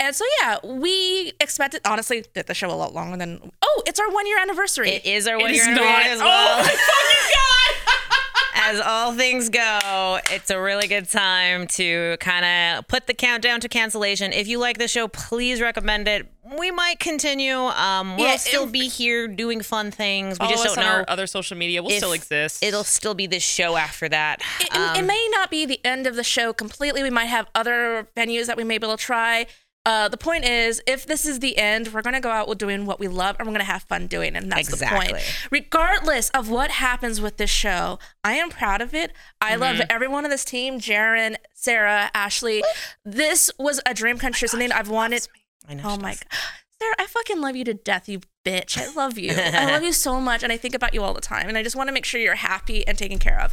[0.05, 3.51] And so yeah, we expected honestly did the show a lot longer than.
[3.63, 4.91] Oh, it's our one year anniversary.
[4.91, 5.83] it is our one is year not.
[5.83, 6.59] anniversary as well.
[6.59, 7.91] Oh my fucking god!
[8.57, 12.45] as all things go, it's a really good time to kind
[12.79, 14.33] of put the countdown to cancellation.
[14.33, 16.27] If you like the show, please recommend it.
[16.59, 17.55] We might continue.
[17.57, 20.39] Um, we'll Yeah, still be here doing fun things.
[20.39, 20.99] We just us don't on know.
[20.99, 21.83] our other social media.
[21.83, 22.63] We'll still exist.
[22.63, 24.41] It'll still be this show after that.
[24.61, 27.03] It, it- Um, it may not be the end of the show completely.
[27.03, 29.47] We might have other venues that we may be able to try.
[29.87, 32.57] Uh, the point is, if this is the end, we're going to go out with
[32.57, 34.43] doing what we love and we're going to have fun doing it.
[34.43, 35.13] And that's the Exactly.
[35.13, 35.25] point.
[35.51, 39.13] Regardless of what happens with this show, I am proud of it.
[39.43, 42.63] I love everyone on this team Jaren, Sarah, Ashley.
[43.05, 45.29] This was a dream come true, something I've wanted.
[45.69, 46.13] I know Oh my.
[46.15, 46.25] God.
[46.81, 48.77] Sarah, I fucking love you to death, you bitch.
[48.79, 49.33] I love you.
[49.37, 50.43] I love you so much.
[50.43, 51.49] And I think about you all the time.
[51.49, 53.53] And I just want to make sure you're happy and taken care of.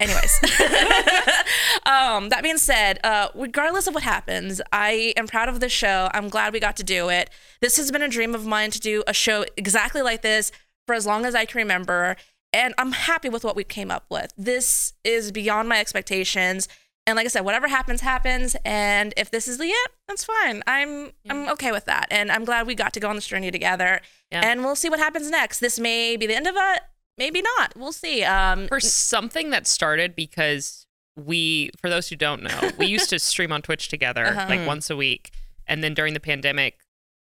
[0.00, 0.40] Anyways,
[1.86, 6.08] um, that being said, uh, regardless of what happens, I am proud of this show.
[6.14, 7.30] I'm glad we got to do it.
[7.60, 10.52] This has been a dream of mine to do a show exactly like this
[10.86, 12.16] for as long as I can remember.
[12.52, 14.32] And I'm happy with what we came up with.
[14.36, 16.66] This is beyond my expectations.
[17.06, 18.56] And like I said, whatever happens, happens.
[18.64, 20.62] And if this is the end, that's fine.
[20.66, 22.06] I'm I'm okay with that.
[22.10, 24.00] And I'm glad we got to go on this journey together.
[24.32, 24.42] Yeah.
[24.44, 25.60] And we'll see what happens next.
[25.60, 26.80] This may be the end of it,
[27.20, 27.74] maybe not.
[27.76, 28.24] We'll see.
[28.24, 33.18] Um, for something that started because we, for those who don't know, we used to
[33.32, 34.46] stream on Twitch together Uh-huh.
[34.48, 35.30] like once a week.
[35.68, 36.78] And then during the pandemic,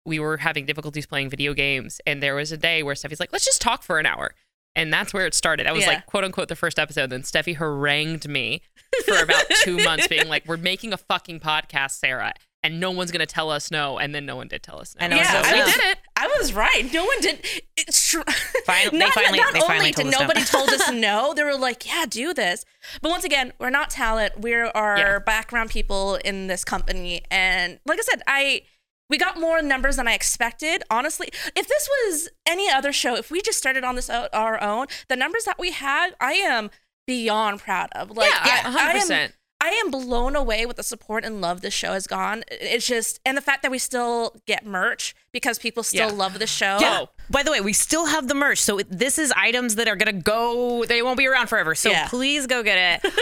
[0.05, 2.01] we were having difficulties playing video games.
[2.07, 4.34] And there was a day where Steffi's like, let's just talk for an hour.
[4.76, 5.66] And that's where it started.
[5.66, 5.90] That was Yeah.
[5.95, 7.09] like, quote unquote, the first episode.
[7.11, 8.61] Then Steffi harangued me
[9.07, 12.34] for about two months, being like, we're making a fucking podcast, Sarah.
[12.65, 13.99] And no one's going to tell us no.
[13.99, 15.05] And then no one did tell us no.
[15.05, 15.99] I know, Yeah, so I we was- did it.
[16.17, 16.93] I was right.
[16.93, 17.45] No one did.
[17.77, 18.23] It's true.
[18.67, 20.27] Fin- they not, finally- not they only finally did told us no.
[20.27, 22.65] nobody told us no, they were like, "Yeah, do this."
[23.03, 24.41] But once again, we're not talent.
[24.41, 25.19] We're our Yeah.
[25.19, 28.62] background people in this company, and like I said, I
[29.11, 30.83] we got more numbers than I expected.
[30.91, 34.59] Honestly, if this was any other show, if we just started on this o- our
[34.62, 36.71] own, the numbers that we had, I am
[37.07, 38.11] beyond proud of.
[38.17, 39.33] Like, yeah, I, I 100%.
[39.65, 42.45] I am blown away with the support and love this show has gone.
[42.51, 46.14] It's just, and the fact that we still get merch because people still Yeah.
[46.14, 46.78] love the show.
[46.80, 47.01] Yeah.
[47.03, 47.09] Oh.
[47.30, 48.59] By the way, we still have the merch.
[48.61, 51.74] So this is items that are going to go, they won't be around forever.
[51.74, 52.07] So Yeah.
[52.09, 53.12] please go get it.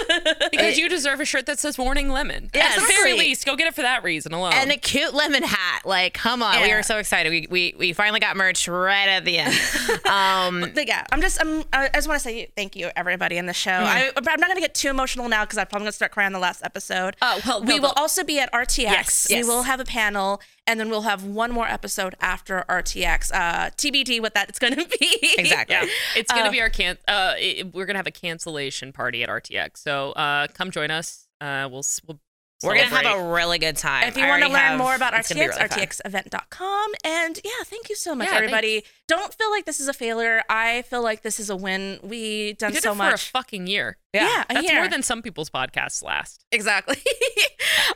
[0.53, 2.51] Because you deserve a shirt that says Warning Lemon.
[2.55, 2.77] Yes.
[2.77, 3.19] At the very Exactly.
[3.29, 4.53] least, go get it for that reason alone.
[4.55, 5.83] and a cute lemon hat.
[5.85, 6.61] Like, come on.
[6.61, 6.75] We Yeah.
[6.79, 7.31] are so excited.
[7.31, 9.55] We, we, we finally got merch right at the end.
[10.07, 13.47] Um, But yeah, I'm just, I'm, I just want to say thank you, everybody in
[13.47, 13.71] the show.
[13.73, 16.13] I, I'm not going to get too emotional now because I'm probably going to start
[16.13, 17.17] crying the last episode.
[17.23, 18.77] Oh, well, we no, will but- also be at RTX.
[18.79, 23.33] Yes, We will have a panel, and then we'll have one more episode after RTX.
[23.33, 25.35] Uh, TBD what that it's going to be.
[25.39, 25.75] Exactly.
[25.77, 25.87] Yeah,
[26.17, 26.99] it's gonna Uh, be our can.
[27.09, 29.79] Uh, it, we're gonna have a cancellation party at RTX.
[29.79, 31.27] So uh, come join us.
[31.41, 32.21] Uh, we'll we'll
[32.63, 34.05] We're gonna have a really good time.
[34.09, 36.23] If you I want to learn have- more about it's gonna be RTX, really fun.
[36.23, 36.93] rtxevent.com.
[37.05, 38.85] And yeah, thank you so much, Yeah, everybody.
[39.09, 40.43] Don't feel like this is a failure.
[40.49, 41.99] I feel like this is a win.
[42.03, 43.27] We done We did so it for much.
[43.29, 43.99] a fucking year.
[44.13, 44.81] yeah, a That's year.
[44.81, 46.45] more than some people's podcasts last.
[46.53, 46.97] Exactly.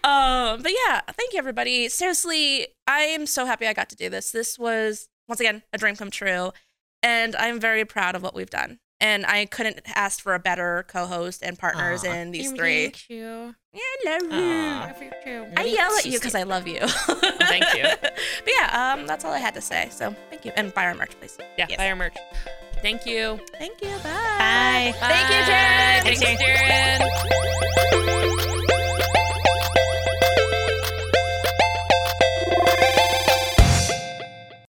[0.05, 1.89] um, but yeah, thank you, everybody.
[1.89, 4.31] Seriously, I am so happy I got to do this.
[4.31, 6.53] This was, once again, a dream come true.
[7.03, 8.79] And I'm very proud of what we've done.
[9.01, 12.11] And I couldn't ask for a better co host and partners Aw.
[12.13, 12.93] in these three.
[13.09, 13.55] you.
[13.75, 15.11] Yeah, I love you.
[15.37, 15.47] Aw.
[15.59, 16.81] I yell at you because I love you.
[16.89, 17.85] Thank you.
[18.01, 18.15] but
[18.59, 19.89] yeah, um, that's all I had to say.
[19.91, 20.53] So thank you.
[20.57, 21.37] And buy our merch, please.
[21.59, 21.77] Yeah, Yes.
[21.77, 22.17] buy our merch.
[22.81, 23.39] Thank you.
[23.59, 23.89] Thank you.
[23.99, 24.95] Bye.
[25.01, 25.09] Bye.
[25.09, 26.05] Thank you, Jen.
[26.05, 27.83] Thanks, Jared.